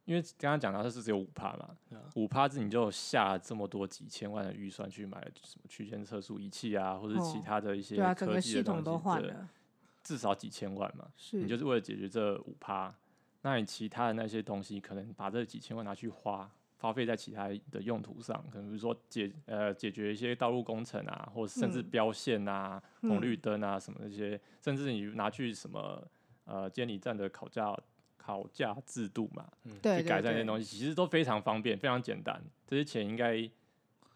[0.07, 1.69] 因为刚刚讲到它是只有五趴嘛，
[2.15, 8.81] 五趴子你就下了这么多几千万的预算去买什么区间测速仪器啊，或者其他的一些科技的东
[9.21, 9.35] 西，对，
[10.01, 12.95] 至少几千万嘛，你就是为了解决这五趴，
[13.41, 26.01] 那你其他的那些东西，可能把这几千万拿去花，花费在其他的用途上，可能比如说解呃解决一些道路工程啊，或者甚至标线啊、红绿灯啊什么那些，甚至你拿去什么
[26.45, 27.77] 呃监理站的考驾。
[28.27, 32.43] 考驾制度嘛，嗯，去改善这些东西，其实都非常方便，非常简单。
[32.67, 33.49] 这些钱应该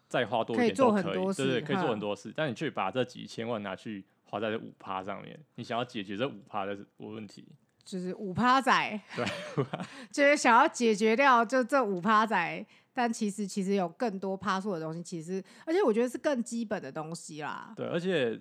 [0.06, 2.30] 再花多一点都可以，对，可以做很多事。
[2.36, 7.48] 但你却把这几千万拿去花在这五趴上面，你想要解决这五趴的问题，
[7.82, 9.24] 就是五趴仔，对，
[10.12, 12.66] 就是想要解决掉就这五趴仔。
[12.92, 17.72] 但其实其实有更多趴数的东西，其实而且我觉得是更基本的东西啦。
[17.74, 18.38] 对，而且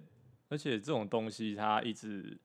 [0.50, 2.38] 而且这种东西它一直。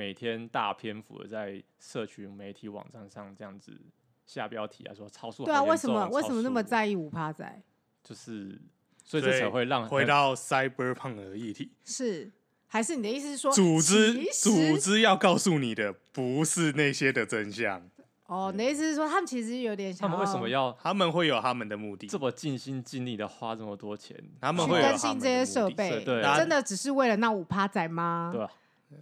[0.00, 3.78] 每天大篇幅的在社群媒体网站上这样子
[4.24, 5.44] 下标题啊，说超速。
[5.44, 7.62] 对啊，为什么为什么那么在意五趴仔？
[8.02, 8.58] 就是，
[9.04, 11.72] 所以这才会让回到 Cyberpunk 的议题。
[11.84, 12.32] 是，
[12.66, 17.82] 还是你的意思是说，组织组织要告诉你的不是那些的真相？
[18.24, 20.72] 哦，你的意思是说，他们其实有点想，他们为什么要？
[20.82, 28.30] 他们会有他们的目的，这么尽心尽力的花这么多钱，他们会更新这些设备，对，真的只是为了那五趴仔吗？
[28.32, 28.48] 对。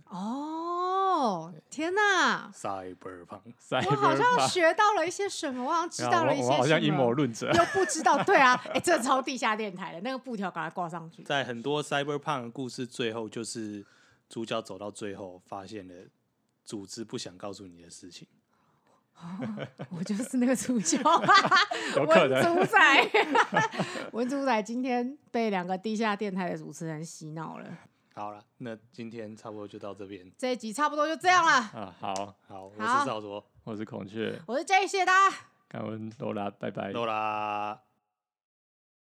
[0.07, 0.74] 哦。
[1.18, 3.40] 哦，天哪！Cyberpunk，
[3.90, 6.56] 我好像学到了一些什么，我好像知道了一些什么。
[6.58, 11.24] 好像阴谋论者又不知道，对啊， 哎、欸，这超地下电台的那个布条，把它挂上去。
[11.24, 13.84] 在很多 Cyberpunk 的故事最后，就是
[14.28, 15.94] 主角走到最后，发现了
[16.64, 18.28] 组织不想告诉你的事情。
[19.20, 20.96] 哦、我就是那个主角，
[22.06, 23.10] 文主宰，
[24.14, 27.66] 文主宰今天被两个地下电台的主持人洗脑了。
[28.18, 31.52] 好了，那今天差不多就到这边，这一集差不多就这样了。
[31.52, 35.36] 啊，好好，我是少卓，我是孔雀，我是 J，谢谢大家。
[35.68, 37.80] 感恩罗拉，拜拜，罗拉。